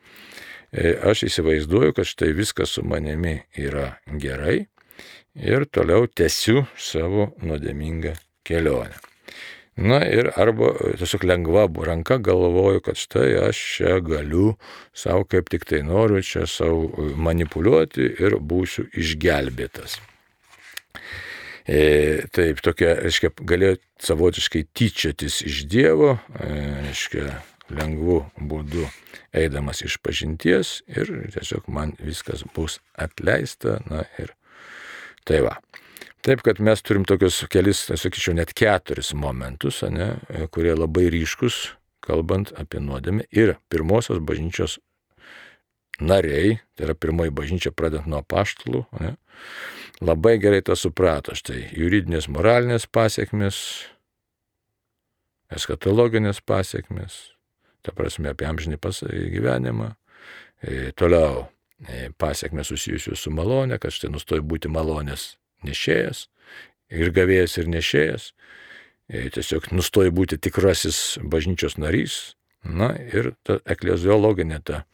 e, 0.72 0.94
aš 1.10 1.26
įsivaizduoju, 1.28 1.96
kad 1.98 2.08
štai 2.08 2.32
viskas 2.38 2.76
su 2.76 2.86
manimi 2.86 3.40
yra 3.58 3.96
gerai 4.06 4.62
ir 5.34 5.66
toliau 5.66 6.06
tęsiu 6.06 6.66
savo 6.78 7.32
nuodėmingą 7.42 8.14
kelionę. 8.46 9.00
Na 9.72 10.02
ir 10.04 10.28
arba 10.36 10.74
tiesiog 11.00 11.22
lengva 11.24 11.64
ranka 11.86 12.18
galvoju, 12.20 12.82
kad 12.84 12.96
štai 13.00 13.48
aš 13.48 13.60
čia 13.76 14.00
galiu 14.04 14.52
savo 14.92 15.24
kaip 15.24 15.48
tik 15.48 15.64
tai 15.64 15.80
noriu 15.82 16.20
čia 16.20 16.44
savo 16.46 16.92
manipuliuoti 17.16 18.04
ir 18.20 18.36
būsiu 18.36 18.84
išgelbėtas. 18.92 19.96
E, 21.68 22.26
taip, 22.34 22.58
tokia, 22.64 22.96
reiškia, 23.04 23.30
galėjo 23.46 23.78
savotiškai 24.02 24.64
tyčiotis 24.74 25.40
iš 25.46 25.62
Dievo, 25.70 26.16
e, 26.34 26.52
reiškia, 26.88 27.28
lengvu 27.72 28.18
būdu 28.36 28.86
eidamas 29.36 29.82
iš 29.86 29.98
pažinties 30.04 30.80
ir 30.90 31.08
tiesiog 31.32 31.68
man 31.72 31.94
viskas 32.02 32.44
bus 32.54 32.80
atleista, 32.98 33.78
na 33.88 34.04
ir 34.20 34.34
tai 35.28 35.42
va. 35.46 35.56
Taip, 36.22 36.44
kad 36.46 36.60
mes 36.62 36.82
turim 36.86 37.02
tokius 37.08 37.40
kelis, 37.50 37.80
sakyčiau, 37.90 38.36
net 38.38 38.52
keturis 38.54 39.10
momentus, 39.18 39.80
ne, 39.90 40.12
kurie 40.54 40.74
labai 40.76 41.08
ryškus, 41.10 41.72
kalbant 42.02 42.52
apie 42.58 42.78
nuodėmę. 42.82 43.26
Ir 43.34 43.56
pirmosios 43.72 44.20
bažnyčios 44.22 44.76
nariai, 45.98 46.60
tai 46.76 46.86
yra 46.86 46.94
pirmoji 46.94 47.34
bažnyčia 47.34 47.74
pradant 47.74 48.06
nuo 48.10 48.22
paštalų, 48.22 48.84
ne, 49.02 49.16
labai 50.02 50.38
gerai 50.42 50.62
tą 50.64 50.76
suprato. 50.78 51.34
Štai 51.38 51.68
juridinės, 51.76 52.28
moralinės 52.32 52.86
pasiekmes, 52.90 53.58
eskatologinės 55.52 56.42
pasiekmes, 56.44 57.18
ta 57.82 57.94
prasme 57.96 58.32
apie 58.32 58.48
amžinį 58.48 58.78
gyvenimą, 59.34 59.92
e, 60.62 60.92
toliau 60.96 61.46
e, 61.86 62.10
pasiekmes 62.18 62.72
susijusius 62.72 63.24
su 63.24 63.32
malonė, 63.34 63.78
kad 63.78 63.94
štai 63.94 64.12
nustoji 64.12 64.44
būti 64.44 64.70
malonės 64.72 65.36
nešėjas, 65.66 66.28
ir 66.92 67.12
gavėjas, 67.14 67.58
ir 67.58 67.68
nešėjas, 67.72 68.32
e, 69.08 69.28
tiesiog 69.34 69.72
nustoji 69.72 70.14
būti 70.14 70.38
tikrasis 70.38 71.18
bažnyčios 71.22 71.78
narys, 71.78 72.36
na 72.62 72.94
ir 72.94 73.34
ta 73.42 73.58
ekleziologinė 73.66 74.62
ta 74.62 74.84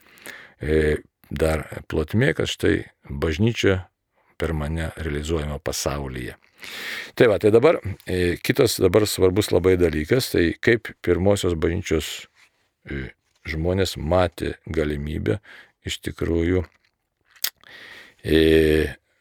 dar 1.29 1.67
plotmė, 1.93 2.33
kad 2.35 2.49
štai 2.49 2.89
bažnyčia 3.05 3.88
per 4.39 4.55
mane 4.57 4.93
realizuojama 4.97 5.59
pasaulyje. 5.59 6.37
Tai 7.19 7.29
va, 7.31 7.39
tai 7.39 7.53
dabar 7.55 7.79
kitas 8.43 8.79
dabar 8.83 9.07
svarbus 9.07 9.53
labai 9.55 9.77
dalykas, 9.79 10.33
tai 10.33 10.51
kaip 10.59 10.91
pirmosios 11.05 11.55
bažnyčios 11.59 12.29
žmonės 13.49 13.97
matė 13.99 14.57
galimybę 14.67 15.39
iš 15.87 16.01
tikrųjų 16.05 16.65
e, 18.25 18.41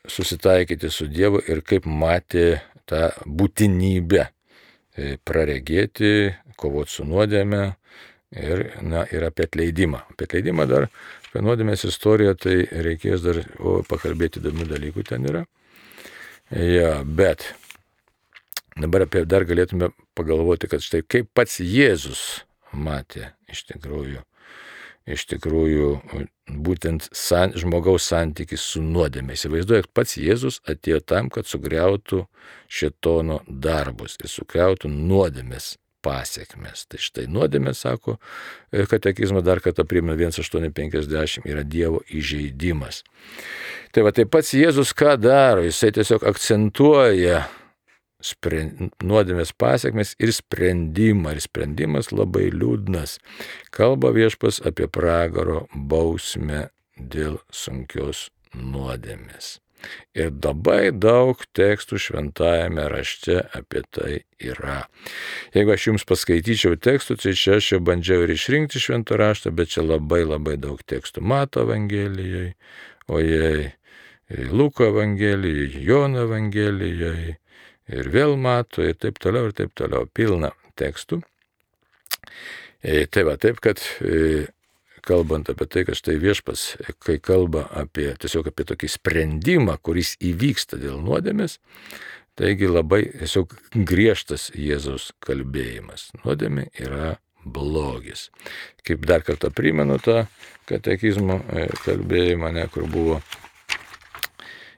susitaikyti 0.07 0.91
su 0.91 1.07
Dievu 1.11 1.41
ir 1.47 1.63
kaip 1.67 1.87
matė 1.87 2.61
tą 2.89 3.11
būtinybę 3.25 4.23
e, 4.23 5.17
praregėti, 5.23 6.33
kovoti 6.57 6.97
su 6.97 7.05
nuodėme 7.07 7.63
ir, 8.35 8.63
na, 8.83 9.05
ir 9.11 9.27
apie 9.27 9.47
atleidimą. 9.47 10.03
Apie 10.13 10.27
atleidimą 10.27 10.67
dar, 10.69 10.89
apie 11.27 11.43
nuodėmės 11.43 11.85
istoriją, 11.87 12.35
tai 12.39 12.57
reikės 12.71 13.23
dar 13.25 13.41
o, 13.59 13.81
pakalbėti 13.87 14.41
įdomių 14.41 14.67
dalykų 14.71 15.03
ten 15.07 15.27
yra. 15.27 15.43
Ja, 16.51 17.01
bet 17.03 17.49
dabar 18.79 19.03
apie 19.07 19.25
dar 19.27 19.43
galėtume 19.47 19.91
pagalvoti, 20.15 20.69
kad 20.71 20.83
štai 20.83 21.03
kaip 21.03 21.29
pats 21.35 21.59
Jėzus 21.59 22.45
matė 22.71 23.33
iš 23.51 23.65
tikrųjų, 23.67 24.21
iš 25.07 25.25
tikrųjų 25.33 25.89
būtent 26.47 27.09
san, 27.11 27.51
žmogaus 27.59 28.07
santykis 28.07 28.63
su 28.63 28.83
nuodėmė. 28.83 29.35
Įsivaizduoju, 29.35 29.89
pats 29.91 30.15
Jėzus 30.21 30.61
atėjo 30.67 31.01
tam, 31.03 31.27
kad 31.33 31.49
sugriautų 31.49 32.23
šitono 32.71 33.41
darbus 33.47 34.15
ir 34.23 34.31
sugriautų 34.31 34.91
nuodėmės 34.93 35.75
pasiekmes. 36.07 36.87
Tai 36.87 37.01
štai 37.03 37.27
nuodėmė, 37.31 37.75
sako 37.75 38.17
katekizmo 38.71 39.43
dar 39.43 39.59
kartą 39.63 39.83
primena 39.87 40.15
1850, 40.15 41.43
yra 41.51 41.67
Dievo 41.67 42.01
įžeidimas. 42.07 43.03
Tai 43.91 44.07
va 44.07 44.15
taip 44.15 44.31
pats 44.31 44.55
Jėzus 44.55 44.95
ką 44.95 45.17
daro, 45.19 45.67
jisai 45.67 45.91
tiesiog 45.99 46.23
akcentuoja 46.27 47.43
sprend, 48.23 48.95
nuodėmės 49.03 49.53
pasiekmes 49.57 50.15
ir 50.21 50.33
sprendimą. 50.35 51.35
Ir 51.35 51.43
sprendimas 51.43 52.11
labai 52.13 52.49
liūdnas. 52.53 53.17
Kalba 53.73 54.13
viešpas 54.15 54.61
apie 54.65 54.89
pragaro 54.89 55.65
bausmę 55.73 56.67
dėl 56.97 57.41
sunkios 57.53 58.27
nuodėmės. 58.57 59.57
Ir 60.17 60.31
labai 60.43 60.89
daug 60.95 61.41
tekstų 61.57 61.99
šventajame 62.01 62.87
rašte 62.89 63.39
apie 63.55 63.83
tai 63.93 64.13
yra. 64.41 64.87
Jeigu 65.55 65.73
aš 65.75 65.87
jums 65.91 66.07
paskaityčiau 66.09 66.79
tekstų, 66.81 67.19
tai 67.21 67.33
čia 67.37 67.57
aš 67.61 67.71
jau 67.75 67.81
bandžiau 67.85 68.25
ir 68.25 68.33
išrinkti 68.33 68.81
šventą 68.81 69.19
raštą, 69.21 69.53
bet 69.57 69.75
čia 69.75 69.85
labai 69.85 70.23
labai 70.25 70.57
daug 70.61 70.81
tekstų. 70.81 71.21
Mato 71.21 71.65
Evangelijai, 71.67 72.55
ojei, 73.07 73.71
Luko 74.51 74.89
Evangelijai, 74.89 75.69
Jono 75.85 76.25
Evangelijai, 76.25 77.37
ir 77.87 78.11
vėl 78.11 78.35
mato 78.41 78.83
ir 78.83 78.97
taip 78.99 79.21
toliau 79.23 79.51
ir 79.51 79.57
taip 79.57 79.77
toliau. 79.77 80.09
Pilna 80.09 80.51
tekstų. 80.77 81.21
E, 82.81 83.05
tai 83.09 83.23
va, 83.25 83.37
taip, 83.41 83.61
kad 83.63 83.81
e, 84.01 84.47
kalbant 85.07 85.49
apie 85.51 85.67
tai, 85.71 85.85
kad 85.87 85.97
štai 85.97 86.17
viešpas, 86.21 86.65
kai 87.03 87.17
kalba 87.23 87.65
apie 87.79 88.09
tiesiog 88.19 88.51
apie 88.51 88.67
tokį 88.67 88.89
sprendimą, 88.91 89.77
kuris 89.83 90.15
įvyksta 90.23 90.79
dėl 90.81 90.99
nuodėmės, 91.03 91.57
taigi 92.37 92.69
labai 92.69 93.03
tiesiog 93.13 93.55
griežtas 93.87 94.49
Jėzaus 94.55 95.11
kalbėjimas. 95.23 96.11
Nuodėmė 96.25 96.69
yra 96.83 97.15
blogis. 97.47 98.29
Kaip 98.87 99.05
dar 99.07 99.23
kartą 99.23 99.51
primenu 99.55 99.99
tą 100.03 100.25
katekizmo 100.67 101.39
e, 101.47 101.67
kalbėjimą, 101.85 102.51
ne, 102.55 102.67
kur 102.71 102.87
buvo 102.91 103.21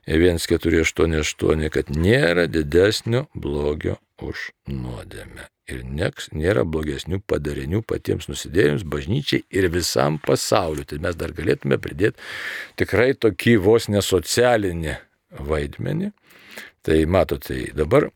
1488, 0.09 1.69
kad 1.73 1.89
nėra 1.93 2.47
didesnio 2.49 3.27
blogio 3.33 3.99
už 4.21 4.51
nuodėmę. 4.69 5.49
Ir 5.69 5.83
nieks 5.85 6.29
nėra 6.33 6.65
blogesnių 6.65 7.21
padarinių 7.29 7.83
patiems 7.87 8.29
nusidėjams, 8.31 8.85
bažnyčiai 8.89 9.43
ir 9.53 9.69
visam 9.73 10.19
pasauliu. 10.23 10.85
Tai 10.89 11.01
mes 11.03 11.17
dar 11.19 11.33
galėtume 11.37 11.79
pridėti 11.81 12.17
tikrai 12.79 13.11
tokį 13.13 13.57
vos 13.65 13.89
nesocialinį 13.91 14.95
vaidmenį. 15.49 16.13
Tai 16.85 16.97
matote, 17.11 17.53
tai 17.53 17.75
dabar 17.75 18.07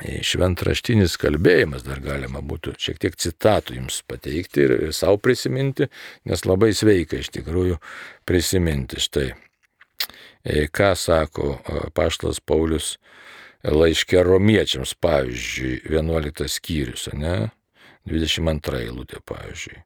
šventraštinis 0.00 1.18
kalbėjimas 1.20 1.84
dar 1.84 2.00
galima 2.00 2.40
būtų 2.40 2.72
šiek 2.80 3.02
tiek 3.02 3.18
citatų 3.20 3.76
jums 3.76 4.00
pateikti 4.08 4.64
ir 4.64 4.74
savo 4.96 5.20
prisiminti, 5.20 5.90
nes 6.24 6.46
labai 6.48 6.72
sveika 6.72 7.20
iš 7.20 7.28
tikrųjų 7.36 7.76
prisiminti 8.24 8.96
štai 9.04 9.28
E, 10.44 10.68
ką 10.72 10.94
sako 10.96 11.58
e, 11.68 11.90
Paštas 11.92 12.40
Paulius 12.40 12.96
laiškė 13.64 14.22
romiečiams, 14.24 14.94
pavyzdžiui, 15.00 15.80
11 15.90 16.48
skyrius, 16.48 17.08
ne? 17.14 17.50
22 18.08 18.84
eilutė, 18.86 19.20
pavyzdžiui. 19.28 19.82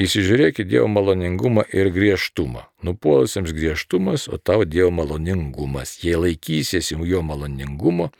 Įsižiūrėkit 0.00 0.68
Dievo 0.70 0.86
maloningumą 0.92 1.64
ir 1.74 1.90
griežtumą. 1.90 2.68
Nupuolusiems 2.86 3.50
griežtumas, 3.56 4.28
o 4.30 4.38
tavo 4.38 4.64
Dievo 4.68 4.92
maloningumas. 4.94 5.96
Jei 6.04 6.20
laikysiesi 6.20 6.94
jo 7.08 7.22
maloningumo, 7.26 8.10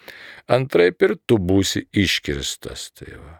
antraip 0.50 1.04
ir 1.06 1.14
tu 1.26 1.38
būsi 1.38 1.84
iškirstas. 1.92 2.90
Tai 2.98 3.12
va. 3.20 3.36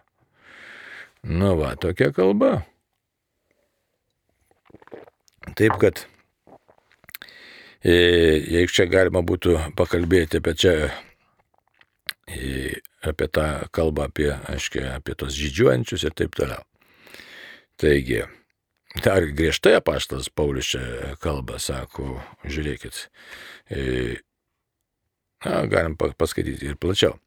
Nu 1.27 1.57
va, 1.59 1.75
tokia 1.75 2.13
kalba. 2.15 2.61
Taip 5.57 5.75
kad 5.81 6.05
E, 7.81 7.93
jeigu 8.45 8.69
čia 8.69 8.85
galima 8.85 9.23
būtų 9.25 9.55
pakalbėti 9.73 10.37
apie 10.37 10.51
čia, 10.53 10.73
apie 13.01 13.27
tą 13.27 13.47
kalbą, 13.73 14.07
apie, 14.09 14.29
aiškiai, 14.51 14.91
apie 14.97 15.15
tos 15.17 15.33
žydžiuojančius 15.37 16.05
ir 16.05 16.15
taip 16.17 16.35
toliau. 16.37 16.63
Taigi, 17.81 18.21
dar 19.01 19.25
griežtai 19.25 19.77
apaštas 19.79 20.29
Paulius 20.29 20.73
čia 20.73 21.15
kalba, 21.23 21.57
sako, 21.59 22.19
žiūrėkit, 22.45 23.05
e, 23.73 23.85
na, 25.45 25.63
galim 25.71 25.97
paskaityti 25.97 26.69
ir 26.71 26.77
plačiau. 26.81 27.17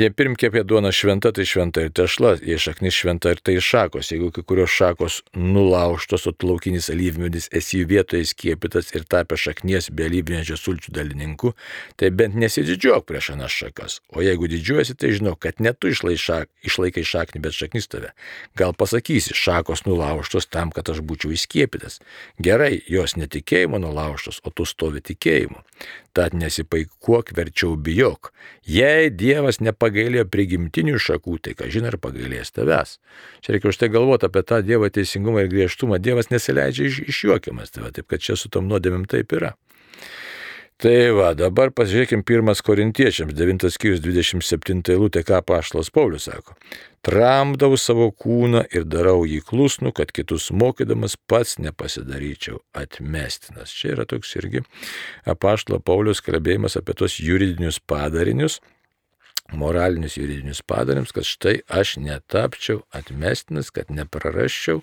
Jei 0.00 0.08
pirmkė 0.08 0.48
apie 0.48 0.62
duoną 0.64 0.88
šventa, 0.96 1.34
tai 1.36 1.44
šventa 1.44 1.82
ir 1.84 1.90
tešla, 1.92 2.38
jei 2.40 2.56
šaknis 2.56 2.96
šventa 2.96 3.34
ir 3.34 3.40
tai 3.44 3.58
šakos, 3.60 4.08
jeigu 4.08 4.30
kai 4.32 4.40
kurios 4.48 4.72
šakos 4.72 5.18
nulauštos, 5.36 6.24
o 6.30 6.32
laukinis 6.48 6.88
alyvmedis 6.94 7.50
esi 7.52 7.82
jų 7.82 7.90
vietoje 7.90 8.24
skiepytas 8.30 8.88
ir 8.96 9.04
tapę 9.04 9.36
šaknies 9.36 9.90
be 9.92 10.06
alyvmedžio 10.08 10.56
sulčių 10.56 10.94
dalininku, 10.96 11.52
tai 12.00 12.08
bent 12.08 12.38
nesididžiuok 12.40 13.04
prieš 13.04 13.34
anas 13.34 13.52
šakas. 13.52 13.98
O 14.16 14.24
jeigu 14.24 14.48
didžiuosi, 14.48 14.96
tai 14.96 15.12
žinau, 15.12 15.34
kad 15.36 15.60
ne 15.60 15.74
tu 15.76 15.92
šak, 15.92 16.48
išlaikai 16.64 17.04
šaknį, 17.04 17.44
bet 17.44 17.52
šaknis 17.52 17.90
tave. 17.92 18.14
Gal 18.56 18.72
pasakysi, 18.72 19.36
šakos 19.36 19.84
nulauštos 19.84 20.48
tam, 20.48 20.72
kad 20.72 20.88
aš 20.88 21.04
būčiau 21.04 21.36
įskiepytas. 21.36 22.00
Gerai, 22.40 22.80
jos 22.88 23.18
netikėjimo 23.20 23.76
nulauštos, 23.76 24.40
o 24.40 24.48
tu 24.48 24.64
stovi 24.64 25.04
tikėjimu. 25.04 25.60
Tad 26.16 26.32
nesipaikuok, 26.36 27.32
verčiau 27.36 27.76
bijok. 27.76 28.32
Jei 28.68 29.08
Dievas 29.10 29.41
ne 29.42 29.70
nepagailėjo 29.70 30.26
prigimtinių 30.30 31.00
šakų, 31.02 31.38
tai 31.42 31.56
ką 31.58 31.70
žinai, 31.72 31.92
ar 31.92 31.98
pagailės 32.02 32.54
tavęs. 32.54 32.98
Čia 33.42 33.56
reikia 33.56 33.72
už 33.72 33.80
tai 33.80 33.90
galvoti 33.92 34.28
apie 34.28 34.44
tą 34.46 34.60
Dievo 34.62 34.88
teisingumą 34.92 35.42
ir 35.42 35.50
griežtumą. 35.52 35.98
Dievas 35.98 36.30
nesileidžia 36.30 36.88
iš, 36.88 37.02
išjuokiamas, 37.08 37.74
va, 37.80 37.90
taip 37.90 38.06
kad 38.12 38.22
čia 38.22 38.38
su 38.38 38.52
tom 38.52 38.70
nuodėmėm 38.70 39.08
taip 39.10 39.34
yra. 39.34 39.56
Tai 40.82 41.12
va, 41.14 41.28
dabar 41.38 41.70
pasižiūrėkime 41.70 42.24
1 42.26 42.62
Korintiečiams 42.66 43.36
9 43.38 43.68
skyrius 43.70 44.00
27 44.02 44.80
eilutė, 44.90 45.20
ką 45.22 45.38
Paštas 45.46 45.92
Paulius 45.94 46.26
sako. 46.26 46.56
Tramdau 47.06 47.76
savo 47.78 48.08
kūną 48.10 48.64
ir 48.74 48.88
darau 48.90 49.22
jį 49.22 49.44
klusnų, 49.46 49.92
kad 49.94 50.10
kitus 50.10 50.48
mokydamas 50.50 51.14
pats 51.30 51.60
nepasidaryčiau 51.62 52.58
atmestinas. 52.74 53.70
Čia 53.70 53.92
yra 53.94 54.08
toks 54.10 54.34
irgi 54.40 54.64
apaštalo 55.22 55.78
Paulius 55.78 56.22
kalbėjimas 56.22 56.74
apie 56.80 56.98
tos 56.98 57.20
juridinius 57.22 57.78
padarinius, 57.78 58.58
moralinius 59.52 60.16
juridinius 60.16 60.62
padarinius, 60.66 61.12
kad 61.12 61.26
štai 61.28 61.54
aš 61.68 61.96
netapčiau 62.02 62.82
atmestinas, 62.94 63.70
kad 63.74 63.90
neprarasčiau, 63.92 64.82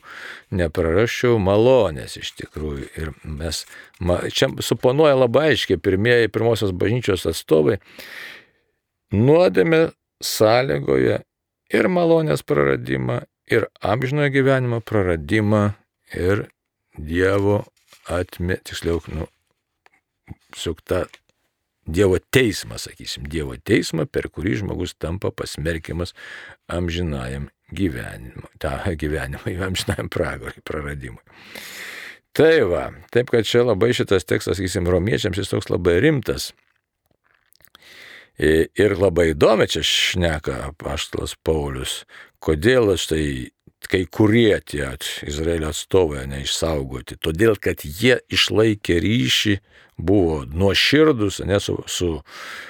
neprarasčiau 0.56 1.40
malonės 1.42 2.18
iš 2.22 2.34
tikrųjų. 2.40 2.90
Ir 3.00 3.14
mes 3.24 3.64
ma, 4.00 4.20
čia 4.34 4.52
suponuoja 4.64 5.18
labai 5.18 5.50
aiškiai 5.54 5.82
pirmieji 5.82 6.32
pirmosios 6.34 6.76
bažnyčios 6.76 7.26
atstovai, 7.30 7.80
nuodėmė 9.16 9.90
sąlygoje 10.24 11.22
ir 11.74 11.90
malonės 11.92 12.46
praradimą, 12.46 13.24
ir 13.50 13.68
amžinojo 13.82 14.34
gyvenimo 14.34 14.82
praradimą, 14.86 15.74
ir 16.14 16.48
Dievo 17.00 17.62
atmė, 18.12 18.58
tiksliau, 18.66 19.00
nu, 19.14 19.30
sukta 20.58 21.06
Dievo 21.90 22.20
teismą, 22.20 22.78
sakysim, 22.82 23.28
Dievo 23.32 23.58
teismą, 23.58 24.06
per 24.06 24.30
kurį 24.34 24.60
žmogus 24.62 24.96
tampa 25.00 25.32
pasmerkiamas 25.34 26.14
amžinajam 26.70 27.50
gyvenimui, 27.74 28.50
tą 28.62 28.78
gyvenimą, 29.00 29.44
amžinajam 29.70 30.10
pragarui, 30.14 30.62
praradimui. 30.66 31.24
Tai 32.38 32.56
va, 32.70 32.86
taip 33.14 33.32
kad 33.34 33.48
čia 33.48 33.66
labai 33.66 33.92
šitas 33.98 34.28
tekstas, 34.30 34.60
sakysim, 34.60 34.88
romiečiams 34.90 35.40
jis 35.42 35.50
toks 35.52 35.72
labai 35.72 35.98
rimtas. 36.04 36.52
Ir 38.40 38.94
labai 38.96 39.34
įdomi 39.34 39.66
čia 39.68 39.82
šneka 39.84 40.70
paštalas 40.80 41.34
Paulius, 41.44 42.06
kodėl 42.40 42.94
štai 42.96 43.50
kai 43.88 44.04
kurie 44.12 44.60
tie 44.66 44.90
Izraelio 45.28 45.72
atstovai 45.72 46.26
neišsaugoti, 46.28 47.20
todėl 47.24 47.56
kad 47.62 47.86
jie 47.86 48.20
išlaikė 48.34 49.00
ryšį, 49.04 49.56
buvo 50.00 50.46
nuoširdus 50.46 51.42
ne, 51.46 51.60
su, 51.60 51.84
su 51.88 52.22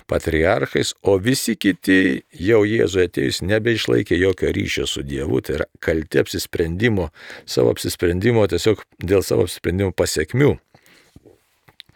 patriarchais, 0.09 0.93
o 1.01 1.17
visi 1.21 1.55
kiti 1.55 2.23
jau 2.33 2.63
Jėzui 2.65 3.05
atėjus 3.05 3.43
nebeišlaikė 3.45 4.17
jokio 4.17 4.53
ryšio 4.55 4.87
su 4.89 5.03
Dievu, 5.05 5.41
tai 5.45 5.59
yra 5.59 5.67
kalti 5.83 6.21
apsisprendimo, 6.23 7.09
savo 7.45 7.73
apsisprendimo, 7.75 8.47
tiesiog 8.49 8.81
dėl 8.97 9.25
savo 9.25 9.45
apsisprendimo 9.45 9.93
pasiekmių. 9.93 10.55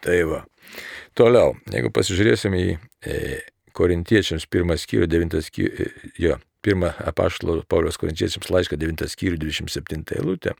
Tai 0.04 0.20
va. 0.30 0.44
Toliau, 1.18 1.54
jeigu 1.70 1.90
pasižiūrėsime 1.94 2.60
į 2.60 2.70
e, 2.74 3.18
Korintiečiams 3.74 4.46
pirmas 4.50 4.82
skyrių, 4.86 5.08
devintas 5.10 5.48
skyrių, 5.50 5.70
e, 5.70 6.10
jo, 6.22 6.38
pirmą 6.64 6.94
apaštalo 7.10 7.60
Paulius 7.68 8.00
Korintiečiams 8.00 8.50
laišką 8.50 8.80
9 8.80 9.06
skyrių 9.12 9.38
27 9.44 10.18
eilutę. 10.18 10.56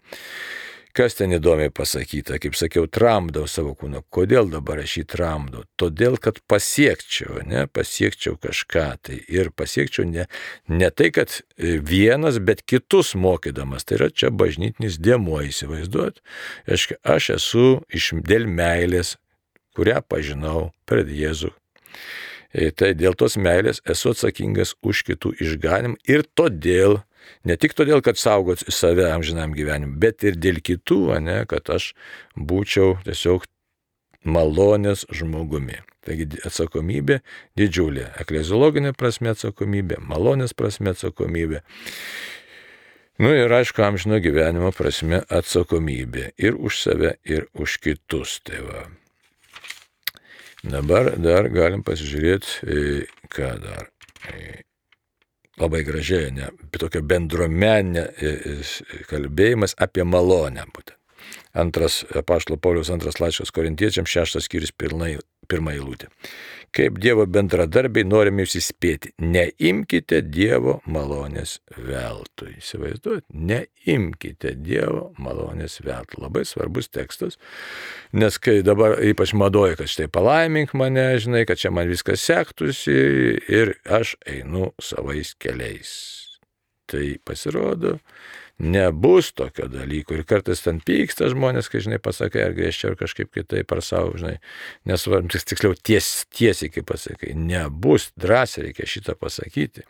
Kas 0.95 1.17
ten 1.19 1.33
įdomiai 1.35 1.73
pasakyta, 1.75 2.37
kaip 2.39 2.55
sakiau, 2.55 2.85
tramdau 2.87 3.49
savo 3.51 3.73
kūną. 3.75 4.05
Kodėl 4.15 4.47
dabar 4.53 4.79
aš 4.85 4.93
jį 5.01 5.03
tramdau? 5.11 5.65
Todėl, 5.81 6.21
kad 6.23 6.39
pasiekčiau, 6.47 7.41
ne, 7.51 7.65
pasiekčiau 7.67 8.37
kažką 8.39 8.85
tai. 9.09 9.19
Ir 9.27 9.51
pasiekčiau 9.51 10.07
ne, 10.07 10.29
ne 10.71 10.91
tai, 10.95 11.09
kad 11.17 11.41
vienas, 11.59 12.39
bet 12.39 12.63
kitus 12.63 13.17
mokydamas. 13.19 13.83
Tai 13.83 13.99
yra 13.99 14.09
čia 14.15 14.31
bažnytinis 14.31 15.01
dėmuo 15.03 15.43
įsivaizduot. 15.49 16.23
Aš, 16.71 16.93
aš 17.03 17.33
esu 17.41 17.67
iš 17.91 18.13
dėl 18.23 18.47
meilės, 18.47 19.17
kurią 19.75 19.99
pažinau 20.07 20.69
per 20.87 21.03
Jėzų 21.11 21.51
tai 22.79 22.93
dėl 22.95 23.17
tos 23.19 23.37
meilės 23.41 23.83
esu 23.91 24.13
atsakingas 24.15 24.75
už 24.83 25.03
kitų 25.09 25.35
išganimą 25.43 25.99
ir 26.11 26.23
todėl, 26.39 27.01
ne 27.45 27.57
tik 27.59 27.75
todėl, 27.75 28.03
kad 28.05 28.21
saugot 28.21 28.63
save 28.69 29.09
amžinam 29.11 29.57
gyvenimui, 29.57 29.99
bet 29.99 30.23
ir 30.27 30.39
dėl 30.39 30.63
kitų, 30.63 31.19
ne, 31.25 31.41
kad 31.51 31.71
aš 31.75 31.93
būčiau 32.39 32.99
tiesiog 33.07 33.49
malonės 34.25 35.05
žmogumi. 35.13 35.83
Taigi 36.05 36.29
atsakomybė 36.45 37.21
didžiulė. 37.57 38.11
Ekleziologinė 38.21 38.93
prasme 38.97 39.33
atsakomybė, 39.33 40.03
malonės 40.05 40.53
prasme 40.57 40.93
atsakomybė. 40.93 41.63
Nu 43.23 43.31
ir 43.31 43.53
aišku, 43.57 43.81
amžino 43.87 44.19
gyvenimo 44.21 44.73
prasme 44.75 45.23
atsakomybė 45.33 46.33
ir 46.37 46.59
už 46.59 46.83
save, 46.83 47.15
ir 47.25 47.49
už 47.55 47.79
kitus. 47.85 48.41
Tai 48.45 48.61
va. 48.67 48.85
Dabar 50.65 51.13
dar 51.21 51.51
galim 51.53 51.83
pasižiūrėti, 51.85 53.05
ką 53.33 53.51
dar. 53.61 53.91
Labai 55.61 55.85
gražiai, 55.87 56.33
ne, 56.35 56.49
tokia 56.81 57.03
bendruomenė 57.05 58.09
kalbėjimas 59.11 59.77
apie 59.79 60.07
malonę. 60.09 60.65
Būtent. 60.75 60.97
Antras, 61.55 62.01
Paštlo 62.27 62.57
Paulius 62.59 62.91
antras 62.91 63.21
laiškas 63.23 63.53
korintiečiams, 63.55 64.11
šeštas 64.11 64.49
skyrius 64.49 64.75
pirmą 65.49 65.77
eilutę 65.77 66.11
kaip 66.75 66.99
Dievo 67.03 67.25
bendradarbiai 67.31 68.07
norime 68.07 68.45
jūs 68.45 68.57
įspėti. 68.59 69.13
Neimkite 69.23 70.21
Dievo 70.27 70.79
malonės 70.91 71.59
veltui. 71.77 72.57
Įsivaizduojate, 72.59 73.27
neimkite 73.31 74.55
Dievo 74.59 75.13
malonės 75.23 75.79
veltui. 75.85 76.23
Labai 76.25 76.45
svarbus 76.49 76.91
tekstas, 76.93 77.39
nes 78.17 78.39
kai 78.43 78.61
dabar 78.67 78.99
ypač 79.07 79.35
madoja, 79.39 79.79
kad 79.79 79.91
štai 79.91 80.09
palaimink 80.13 80.75
mane, 80.79 81.07
žinai, 81.23 81.45
kad 81.49 81.61
čia 81.63 81.73
man 81.75 81.91
viskas 81.91 82.25
sektųsi 82.27 82.99
ir 83.53 83.77
aš 83.87 84.17
einu 84.31 84.73
savais 84.83 85.35
keliais. 85.39 85.93
Tai 86.91 87.07
pasirodo, 87.25 87.97
nebus 88.59 89.33
tokio 89.33 89.67
dalyko. 89.69 90.15
Ir 90.15 90.25
kartais 90.29 90.63
ten 90.63 90.79
pyksta 90.85 91.27
žmonės, 91.33 91.67
kai, 91.71 91.81
žinai, 91.83 91.99
pasakai, 92.03 92.45
ar 92.47 92.55
griežčiau, 92.55 92.93
ar 92.93 92.99
kažkaip 93.01 93.33
kitaip, 93.35 93.73
ar 93.75 93.83
savo, 93.83 94.13
žinai, 94.19 94.37
nesvarbu, 94.87 95.33
tiksliau 95.35 95.75
ties, 95.75 96.11
tiesiai, 96.35 96.71
kaip 96.71 96.87
pasakai, 96.93 97.33
nebus, 97.35 98.13
drąsiai 98.21 98.69
reikia 98.69 98.87
šitą 98.87 99.17
pasakyti. 99.19 99.83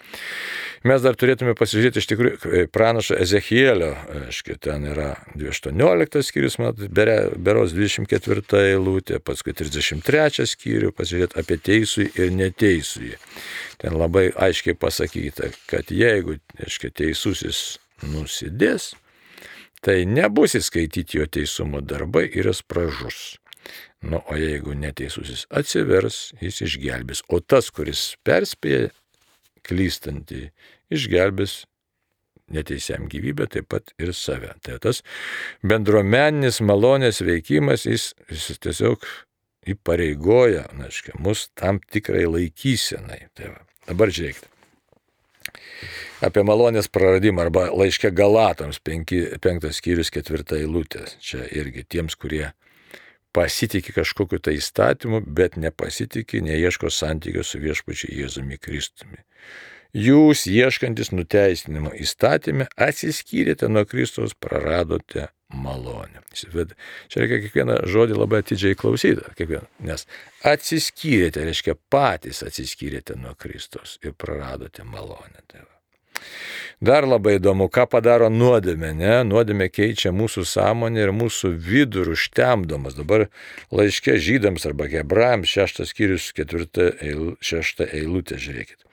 Mes 0.89 1.05
dar 1.05 1.19
turėtume 1.21 1.53
pasižiūrėti 1.59 2.01
iš 2.01 2.09
tikrųjų 2.15 2.65
pranašo 2.73 3.19
Ezechielio, 3.21 3.93
aiškiai, 4.25 4.57
ten 4.65 4.89
yra 4.95 5.13
18 5.37 6.25
skyrius, 6.25 6.59
mat, 6.63 6.81
beros 6.89 7.77
24 7.77 8.65
eilutė, 8.73 9.21
paskui 9.21 9.53
33 9.53 10.49
skyrių, 10.55 10.95
pasižiūrėti 10.97 11.41
apie 11.41 11.61
teisų 11.61 12.09
ir 12.17 12.33
neteisų. 12.33 13.13
Ten 13.85 13.97
labai 14.01 14.31
aiškiai 14.33 14.77
pasakyta, 14.79 15.51
kad 15.69 15.91
jeigu, 15.93 16.39
aiškiai, 16.65 16.93
teisusis 16.95 17.65
nusidės, 18.03 18.93
tai 19.85 20.03
nebus 20.09 20.57
įskaityti 20.59 21.21
jo 21.21 21.29
teisumo 21.31 21.83
darbai 21.85 22.27
ir 22.33 22.49
jis 22.51 22.63
pražus. 22.67 23.23
Nu, 24.05 24.21
o 24.29 24.37
jeigu 24.37 24.75
neteisusis 24.77 25.47
atsivers, 25.49 26.35
jis 26.43 26.61
išgelbės. 26.67 27.23
O 27.33 27.41
tas, 27.41 27.71
kuris 27.73 28.15
perspėja 28.27 28.91
klystantį, 29.65 30.51
išgelbės 30.93 31.63
neteisiam 32.53 33.09
gyvybę, 33.09 33.49
taip 33.49 33.71
pat 33.73 33.95
ir 33.97 34.13
save. 34.17 34.53
Tai 34.65 34.77
tas 34.85 35.01
bendruomeninis 35.65 36.61
malonės 36.61 37.23
veikimas, 37.25 37.87
jis, 37.89 38.11
jis 38.29 38.61
tiesiog 38.61 39.09
įpareigoja, 39.73 40.67
na, 40.77 40.91
aiškiai, 40.91 41.17
mus 41.25 41.49
tam 41.57 41.81
tikrai 41.81 42.27
laikysenai. 42.29 43.23
Tai 43.33 43.55
va. 43.55 43.65
Dabar 43.89 44.13
žiūrėkite 44.13 44.54
apie 46.25 46.45
malonės 46.47 46.91
praradimą 46.93 47.47
arba 47.47 47.67
laiškė 47.73 48.13
Galatams, 48.17 48.81
penki, 48.85 49.25
penktas 49.45 49.81
skyrius, 49.81 50.13
ketvirta 50.15 50.59
eilutė. 50.61 51.05
Čia 51.25 51.45
irgi 51.53 51.87
tiems, 51.89 52.17
kurie 52.19 52.49
pasitikė 53.35 53.97
kažkokiu 53.99 54.39
tai 54.39 54.59
įstatymu, 54.61 55.25
bet 55.27 55.59
nepasitikė, 55.61 56.43
neieško 56.47 56.91
santykio 56.93 57.43
su 57.47 57.61
viešpačiu 57.63 58.13
Jėzumi 58.15 58.61
Kristumi. 58.63 59.23
Jūs, 59.95 60.49
ieškantis 60.51 61.13
nuteisinimo 61.15 61.93
įstatymę, 62.03 62.67
atsiskyrėte 62.75 63.69
nuo 63.71 63.85
Kristaus, 63.87 64.35
praradote 64.35 65.29
malonę. 65.55 66.23
Čia 66.35 67.23
reikia 67.23 67.41
kiekvieną 67.47 67.79
žodį 67.91 68.19
labai 68.19 68.43
atidžiai 68.45 68.79
klausyti, 68.79 69.23
kiekvieną, 69.39 69.67
nes 69.89 70.07
atsiskyrėte, 70.47 71.45
reiškia 71.47 71.77
patys 71.93 72.43
atsiskyrėte 72.47 73.19
nuo 73.21 73.37
Kristaus 73.39 73.99
ir 74.05 74.17
praradote 74.19 74.85
malonę. 74.85 75.45
Tai. 75.49 75.65
Dar 76.85 77.07
labai 77.07 77.39
įdomu, 77.39 77.69
ką 77.73 77.87
padaro 77.91 78.29
nuodėmė, 78.33 78.91
ne? 78.99 79.15
Nuodėmė 79.29 79.71
keičia 79.73 80.11
mūsų 80.13 80.45
sąmonę 80.49 81.07
ir 81.07 81.13
mūsų 81.15 81.53
vidų 81.69 82.09
užtemdomas. 82.15 82.97
Dabar 82.99 83.29
laiškė 83.73 84.19
žydams 84.21 84.67
arba 84.69 84.91
hebrajams, 84.91 85.53
šeštas 85.55 85.95
skyrius, 85.95 86.33
ketvirta, 86.37 86.91
eil, 87.05 87.37
šešta 87.45 87.89
eilutė, 87.95 88.41
žiūrėkit 88.43 88.85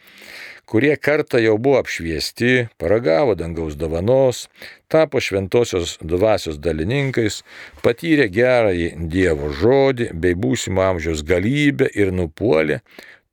kurie 0.72 0.96
kartą 0.98 1.40
jau 1.44 1.58
buvo 1.60 1.82
apšviesti, 1.84 2.52
paragavo 2.80 3.36
dangaus 3.36 3.76
dovanos, 3.76 4.46
tapo 4.88 5.20
šventosios 5.20 5.98
dvasios 6.00 6.62
dalininkais, 6.64 7.42
patyrė 7.84 8.30
gerąjį 8.32 8.88
Dievo 9.12 9.52
žodį 9.62 10.12
bei 10.16 10.38
būsimo 10.40 10.86
amžiaus 10.86 11.26
galybę 11.28 11.92
ir 11.92 12.14
nupuolė, 12.16 12.80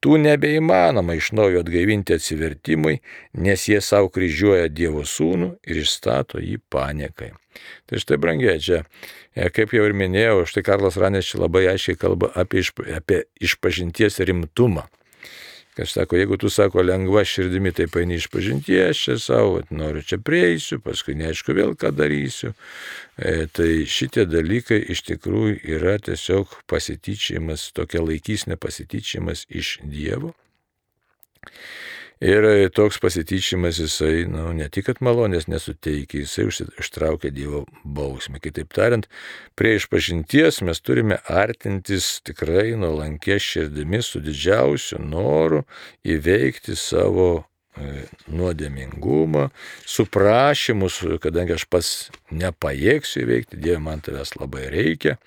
tų 0.03 0.19
nebeįmanoma 0.25 1.15
iš 1.19 1.31
naujo 1.39 1.63
atgaivinti 1.63 2.19
atsivertimui, 2.19 2.99
nes 3.47 3.69
jie 3.71 3.79
savo 3.87 4.11
kryžiuoja 4.11 4.67
Dievo 4.67 5.07
sūnų 5.07 5.53
ir 5.63 5.83
išstato 5.85 6.43
jį 6.43 6.59
paniekai. 6.75 7.33
Tai 7.87 8.03
štai 8.03 8.19
brangiai 8.19 8.59
čia, 8.63 8.83
e, 9.35 9.47
kaip 9.55 9.79
jau 9.79 9.87
ir 9.87 9.95
minėjau, 9.95 10.43
štai 10.51 10.67
Karlas 10.67 10.99
Ranės 10.99 11.31
čia 11.31 11.45
labai 11.47 11.69
aiškiai 11.71 12.03
kalba 12.03 12.35
apie, 12.35 12.67
išpa, 12.67 12.87
apie 12.99 13.25
išpažinties 13.47 14.19
rimtumą. 14.27 14.89
Kas 15.79 15.93
sako, 15.95 16.17
jeigu 16.19 16.37
tu 16.37 16.51
sako 16.51 16.83
lengva 16.83 17.21
širdimi, 17.25 17.71
tai 17.71 17.85
paini 17.87 18.17
iš 18.19 18.25
pažinties, 18.35 18.99
čia 18.99 19.15
savo, 19.23 19.61
noriu 19.71 20.03
čia 20.03 20.17
prieisiu, 20.19 20.81
paskui 20.83 21.15
neaišku 21.15 21.55
vėl 21.55 21.77
ką 21.79 21.93
darysiu. 21.95 22.51
E, 23.15 23.47
tai 23.47 23.85
šitie 23.87 24.25
dalykai 24.27 24.81
iš 24.91 25.05
tikrųjų 25.07 25.61
yra 25.79 25.95
tiesiog 26.03 26.57
pasityčiamas, 26.67 27.69
tokia 27.79 28.03
laikysnė 28.03 28.59
pasityčiamas 28.59 29.45
iš 29.55 29.77
Dievo. 29.87 30.35
Ir 32.21 32.71
toks 32.75 32.99
pasityčimas 32.99 33.79
jisai, 33.79 34.25
nu, 34.27 34.49
ne 34.57 34.67
tik, 34.75 34.89
kad 34.89 34.99
malonės 35.07 35.47
nesuteikia, 35.47 36.25
jisai 36.25 36.49
užtraukia 36.51 37.31
Dievo 37.31 37.63
bausmę. 37.87 38.41
Kitaip 38.43 38.75
tariant, 38.75 39.07
prie 39.55 39.77
išpažinties 39.79 40.59
mes 40.67 40.83
turime 40.83 41.21
artintis 41.31 42.17
tikrai 42.27 42.73
nuolankė 42.75 43.39
širdimi 43.39 44.03
su 44.03 44.19
didžiausiu 44.25 44.99
noru 44.99 45.63
įveikti 46.03 46.75
savo 46.75 47.31
e, 47.39 48.09
nuodėmingumą, 48.27 49.47
su 49.87 50.11
prašymu, 50.11 50.91
kadangi 51.23 51.55
aš 51.55 51.69
pats 51.71 51.95
nepajėgsiu 52.35 53.23
įveikti, 53.29 53.63
Dieve 53.63 53.79
man 53.87 54.03
tavęs 54.03 54.35
labai 54.43 54.67
reikia. 54.75 55.21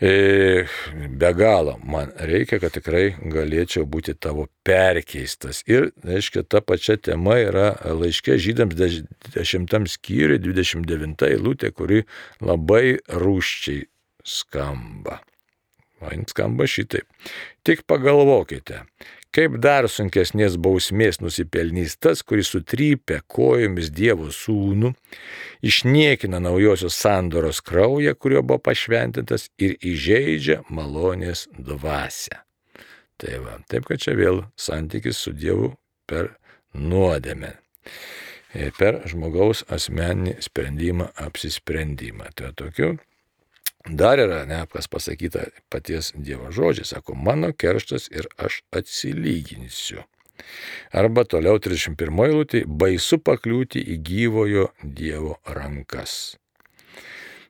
Be 0.00 1.32
galo 1.34 1.72
man 1.82 2.12
reikia, 2.22 2.60
kad 2.62 2.70
tikrai 2.76 3.16
galėčiau 3.18 3.82
būti 3.82 4.14
tavo 4.14 4.46
perkeistas. 4.62 5.64
Ir, 5.66 5.88
aiškiai, 6.06 6.46
ta 6.46 6.62
pačia 6.62 6.94
tema 7.02 7.40
yra 7.42 7.72
laiškė 7.82 8.36
žydams 8.38 8.78
10 8.78 9.90
skyriui 9.90 10.38
29 10.38 11.26
eilutė, 11.32 11.72
kuri 11.74 12.04
labai 12.38 13.00
rūščiai 13.10 13.88
skamba. 14.22 15.18
Man 15.98 16.28
skamba 16.30 16.68
šitaip. 16.70 17.08
Tik 17.66 17.82
pagalvokite, 17.90 18.84
Kaip 19.36 19.58
dar 19.60 19.84
sunkesnės 19.92 20.56
bausmės 20.56 21.20
nusipelnys 21.20 21.98
tas, 22.00 22.22
kuris 22.24 22.48
sutrypia 22.54 23.20
kojomis 23.28 23.90
Dievo 23.92 24.30
sūnų, 24.32 24.94
išniekina 25.60 26.40
naujosios 26.40 26.96
sandoros 26.96 27.60
kraują, 27.60 28.14
kurio 28.16 28.42
buvo 28.42 28.62
pašventintas 28.70 29.50
ir 29.60 29.76
įžeidžia 29.84 30.62
malonės 30.72 31.46
dvasę. 31.52 32.40
Tai 33.18 33.40
va, 33.44 33.58
taip 33.68 33.88
kad 33.90 34.00
čia 34.00 34.16
vėl 34.16 34.44
santykis 34.56 35.20
su 35.20 35.34
Dievu 35.36 35.74
per 36.08 36.32
nuodėmę 36.72 37.56
per 38.78 39.02
žmogaus 39.08 39.64
asmeninį 39.68 40.38
sprendimą, 40.44 41.10
apsisprendimą. 41.20 42.30
Tai 42.34 42.52
tokiu 42.56 42.96
Dar 43.88 44.20
yra, 44.20 44.42
ne, 44.44 44.60
kas 44.72 44.88
pasakyta 44.92 45.46
paties 45.72 46.12
Dievo 46.16 46.50
žodžiai, 46.52 46.88
sako, 46.88 47.14
mano 47.16 47.52
kerštas 47.56 48.08
ir 48.12 48.28
aš 48.36 48.60
atsilyginsiu. 48.76 50.04
Arba 50.92 51.24
toliau 51.24 51.58
31 51.58 52.20
eilutė, 52.28 52.62
baisu 52.68 53.18
pakliūti 53.24 53.80
į 53.94 53.96
gyvojo 54.10 54.68
Dievo 54.82 55.38
rankas. 55.56 56.36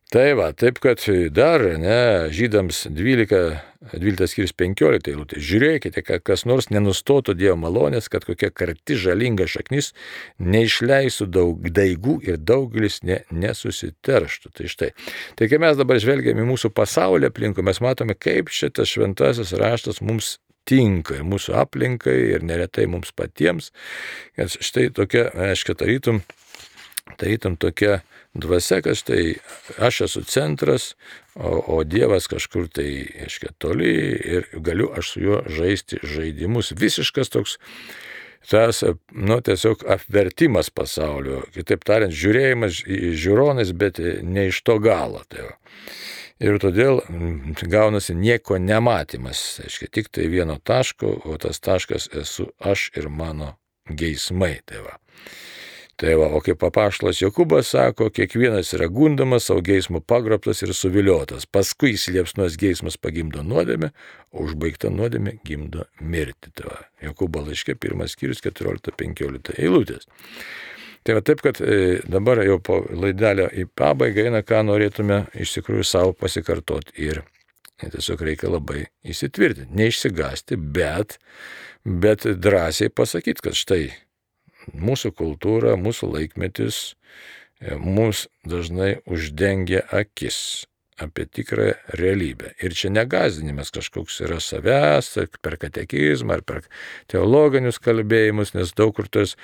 Tai 0.09 0.31
va, 0.39 0.47
taip 0.57 0.79
kad 0.81 1.03
dar, 1.37 1.61
ne, 1.77 2.31
žydams 2.33 2.87
12, 2.97 3.59
12 3.93 4.31
skirs 4.33 4.55
15 4.57 5.11
eilutė. 5.13 5.37
Žiūrėkite, 5.37 6.01
kad 6.01 6.25
kas 6.25 6.47
nors 6.49 6.71
nenustotų 6.73 7.35
Dievo 7.37 7.59
malonės, 7.61 8.09
kad 8.09 8.25
kokia 8.25 8.49
karti 8.49 8.97
žalinga 8.97 9.45
šaknis 9.45 9.91
neišleisų 10.41 11.29
daug 11.29 11.69
daigų 11.77 12.23
ir 12.25 12.41
daugelis 12.41 13.03
ne, 13.05 13.21
nesusiterštų. 13.29 14.55
Tai 14.57 14.73
štai. 14.73 14.91
Tai 15.37 15.53
kai 15.53 15.61
mes 15.61 15.77
dabar 15.77 16.01
žvelgiame 16.01 16.41
į 16.41 16.51
mūsų 16.55 16.73
pasaulį 16.73 17.29
aplinkui, 17.29 17.69
mes 17.69 17.85
matome, 17.85 18.17
kaip 18.17 18.49
šitas 18.49 18.89
šventasis 18.89 19.53
raštas 19.61 20.01
mums 20.01 20.39
tinka 20.65 21.21
ir 21.21 21.29
mūsų 21.29 21.53
aplinkai 21.67 22.17
ir 22.33 22.49
neretai 22.49 22.89
mums 22.89 23.13
patiems. 23.13 23.75
Kad 24.41 24.57
štai 24.57 24.89
tokia, 24.89 25.29
aiškiai, 25.51 25.77
tarytum, 25.85 26.25
tarytum 27.21 27.61
tokia 27.61 27.99
dvasia, 28.35 28.81
kad 28.83 28.99
štai 28.99 29.39
aš 29.79 30.01
esu 30.09 30.24
centras, 30.24 30.95
o, 31.35 31.79
o 31.79 31.85
Dievas 31.85 32.29
kažkur 32.31 32.68
tai, 32.72 32.91
aiškiai, 33.24 33.55
toli 33.59 33.95
ir 34.37 34.49
galiu 34.64 34.91
aš 34.97 35.14
su 35.14 35.24
juo 35.24 35.41
žaisti 35.49 36.03
žaidimus. 36.03 36.72
Visiškas 36.76 37.33
toks 37.35 37.59
tas, 38.49 38.83
nu, 39.12 39.41
tiesiog 39.45 39.83
apvertimas 39.91 40.70
pasaulio, 40.70 41.43
kitaip 41.53 41.85
tariant, 41.85 42.14
žiūrėjimas 42.14 42.85
žiūronais, 43.20 43.74
bet 43.76 44.01
ne 44.24 44.49
iš 44.49 44.62
to 44.64 44.79
galo. 44.83 45.24
Tai. 45.29 45.51
Ir 46.39 46.61
todėl 46.62 47.01
gaunasi 47.66 48.14
nieko 48.14 48.61
nematymas, 48.62 49.41
aiškiai, 49.64 49.91
tik 49.91 50.12
tai 50.14 50.29
vieno 50.31 50.57
taško, 50.62 51.16
o 51.26 51.37
tas 51.43 51.59
taškas 51.59 52.09
esu 52.14 52.47
aš 52.62 52.93
ir 52.97 53.11
mano 53.11 53.57
geismai. 53.91 54.61
Tai 54.64 54.85
va. 54.87 54.99
Tai 55.99 56.12
va, 56.14 56.28
o 56.30 56.38
kaip 56.38 56.61
papaštas 56.62 57.18
Jokubas 57.18 57.72
sako, 57.72 58.07
kiekvienas 58.14 58.68
yra 58.76 58.86
gundamas, 58.86 59.49
savo 59.49 59.64
geismo 59.66 59.99
pagrobtas 59.99 60.62
ir 60.62 60.70
suviliotas. 60.70 61.42
Paskui 61.51 61.96
įsiliepsnos 61.96 62.55
geismas 62.61 62.94
pagimdo 63.03 63.42
nuodėmę, 63.42 63.90
o 64.30 64.44
užbaigta 64.46 64.92
nuodėmė 64.94 65.40
gimdo 65.42 65.88
mirtį. 65.99 66.55
Tai 66.55 66.70
va, 66.70 66.78
Jokubo 67.03 67.42
laiškė 67.49 67.74
pirmas 67.82 68.14
skyrius 68.14 68.44
14-15 68.46 69.59
eilutės. 69.59 70.07
Tai 71.03 71.18
va 71.18 71.26
taip, 71.26 71.42
kad 71.42 71.59
e, 71.66 71.99
dabar 72.07 72.44
jau 72.46 72.61
po 72.62 72.78
laidelio 72.94 73.51
į 73.51 73.66
pabaigą 73.74 74.30
eina, 74.30 74.46
ką 74.46 74.62
norėtume 74.70 75.24
iš 75.34 75.59
tikrųjų 75.59 75.86
savo 75.96 76.14
pasikartoti. 76.14 76.94
Ir 77.11 77.24
tiesiog 77.82 78.22
reikia 78.22 78.55
labai 78.55 78.86
įsitvirtinti, 79.03 79.74
neišsigasti, 79.74 80.62
bet, 80.78 81.18
bet 81.82 82.22
drąsiai 82.38 82.94
pasakyti, 82.94 83.51
kad 83.51 83.59
štai 83.59 83.88
mūsų 84.75 85.12
kultūra, 85.19 85.77
mūsų 85.81 86.11
laikmetis 86.14 86.81
e, 87.61 87.77
mums 87.77 88.27
dažnai 88.47 88.99
uždengia 89.07 89.85
akis 89.93 90.66
apie 90.99 91.26
tikrą 91.26 91.72
realybę. 91.99 92.53
Ir 92.62 92.74
čia 92.76 92.90
negazinimas 92.92 93.70
kažkoks 93.74 94.20
yra 94.26 94.40
savęs, 94.42 95.12
per 95.42 95.57
katekizmą 95.61 96.38
ar 96.38 96.42
per 96.46 96.62
teologinius 97.11 97.80
kalbėjimus, 97.82 98.55
nes 98.57 98.72
daug 98.76 98.94
kur 98.96 99.09
tas 99.11 99.36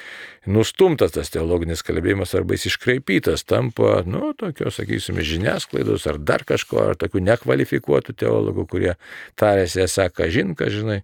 nustumtas 0.46 1.14
tas 1.14 1.30
teologinis 1.34 1.84
kalbėjimas 1.86 2.34
arba 2.34 2.58
jis 2.58 2.72
iškraipytas 2.72 3.46
tampa, 3.48 4.02
nu, 4.06 4.32
tokio, 4.38 4.72
sakysime, 4.74 5.24
žiniasklaidos 5.26 6.08
ar 6.10 6.18
dar 6.18 6.46
kažko, 6.46 6.80
ar 6.90 6.98
tokių 7.00 7.22
nekvalifikuotų 7.30 8.16
teologų, 8.24 8.66
kurie 8.70 8.96
tarėsi 9.40 9.84
esą, 9.86 10.08
ką 10.14 10.28
žin, 10.34 10.56
ką 10.58 10.70
žinai, 10.74 11.00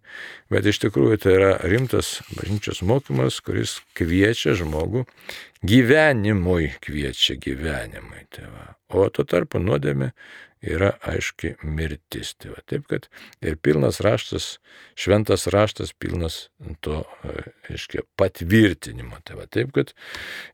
bet 0.52 0.66
iš 0.66 0.82
tikrųjų 0.86 1.22
tai 1.22 1.36
yra 1.38 1.54
rimtas 1.62 2.18
bažnyčios 2.34 2.82
mokymas, 2.86 3.40
kuris 3.44 3.78
kviečia 3.98 4.56
žmogų 4.58 5.06
gyvenimui, 5.62 6.74
kviečia 6.80 7.38
gyvenimui. 7.40 8.26
Tai 8.30 8.50
va. 8.50 8.79
O 8.90 9.06
tuo 9.14 9.24
tarpu 9.28 9.60
nuodėmė 9.62 10.10
yra 10.60 10.90
aiški 11.08 11.54
mirtis. 11.64 12.34
Tai 12.38 12.52
va, 12.54 12.62
taip 12.68 12.86
kad 12.90 13.08
ir 13.44 13.56
pilnas 13.62 14.00
raštas, 14.04 14.58
šventas 14.98 15.46
raštas 15.52 15.92
pilnas 15.96 16.40
to, 16.84 17.02
aiškiai, 17.70 18.04
patvirtinimo. 18.20 19.20
Tai 19.24 19.40
va, 19.40 19.46
taip 19.48 19.72
kad 19.76 19.94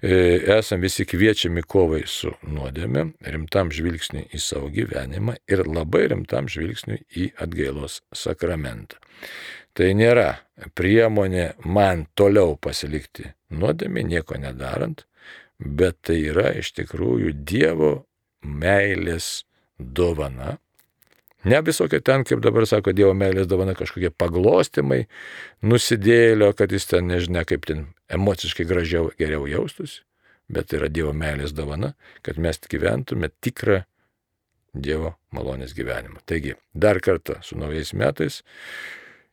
e, 0.01 0.39
esame 0.59 0.87
visi 0.87 1.07
kviečiami 1.09 1.65
kovai 1.67 2.05
su 2.11 2.33
nuodėmė, 2.47 3.09
rimtam 3.35 3.73
žvilgsniui 3.75 4.29
į 4.31 4.43
savo 4.43 4.71
gyvenimą 4.75 5.39
ir 5.51 5.67
labai 5.67 6.07
rimtam 6.15 6.51
žvilgsniui 6.51 7.03
į 7.17 7.31
atgailos 7.43 8.03
sakramentą. 8.15 9.01
Tai 9.77 9.91
nėra 9.93 10.31
priemonė 10.79 11.51
man 11.69 12.07
toliau 12.17 12.55
pasilikti 12.57 13.27
nuodėmė, 13.53 14.07
nieko 14.09 14.39
nedarant, 14.41 15.03
bet 15.59 15.99
tai 16.07 16.23
yra 16.31 16.55
iš 16.57 16.71
tikrųjų 16.79 17.35
Dievo 17.45 18.07
meilės 18.47 19.45
dovana. 19.79 20.57
Ne 21.47 21.61
visokia 21.63 22.01
ten, 22.03 22.25
kaip 22.27 22.41
dabar 22.43 22.67
sako, 22.67 22.95
Dievo 22.97 23.13
meilės 23.15 23.47
dovana 23.47 23.77
kažkokie 23.79 24.11
paglostimai, 24.11 25.05
nusidėlio, 25.63 26.51
kad 26.59 26.73
jis 26.75 26.89
ten 26.91 27.07
nežinia, 27.11 27.45
kaip 27.47 27.69
ten 27.69 27.85
emociškai 28.11 28.67
gražiau, 28.67 29.13
geriau 29.21 29.47
jaustųsi, 29.51 30.01
bet 30.51 30.75
yra 30.75 30.91
Dievo 30.91 31.13
meilės 31.15 31.55
dovana, 31.55 31.93
kad 32.27 32.41
mes 32.43 32.59
gyventume 32.67 33.31
tikrą 33.45 33.85
Dievo 34.75 35.15
malonės 35.33 35.73
gyvenimą. 35.77 36.21
Taigi, 36.29 36.57
dar 36.75 37.01
kartą 37.01 37.39
su 37.47 37.57
naujais 37.57 37.95
metais 37.97 38.43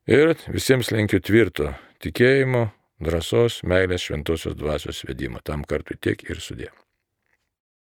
ir 0.08 0.38
visiems 0.48 0.94
linkiu 0.94 1.20
tvirto 1.20 1.74
tikėjimo, 2.04 2.68
drąsos, 3.04 3.62
meilės, 3.68 4.06
šventosios 4.06 4.56
dvasios 4.60 5.04
vedimo. 5.08 5.42
Tam 5.44 5.66
kartui 5.68 5.98
tiek 6.00 6.24
ir 6.30 6.40
sudė. 6.44 6.72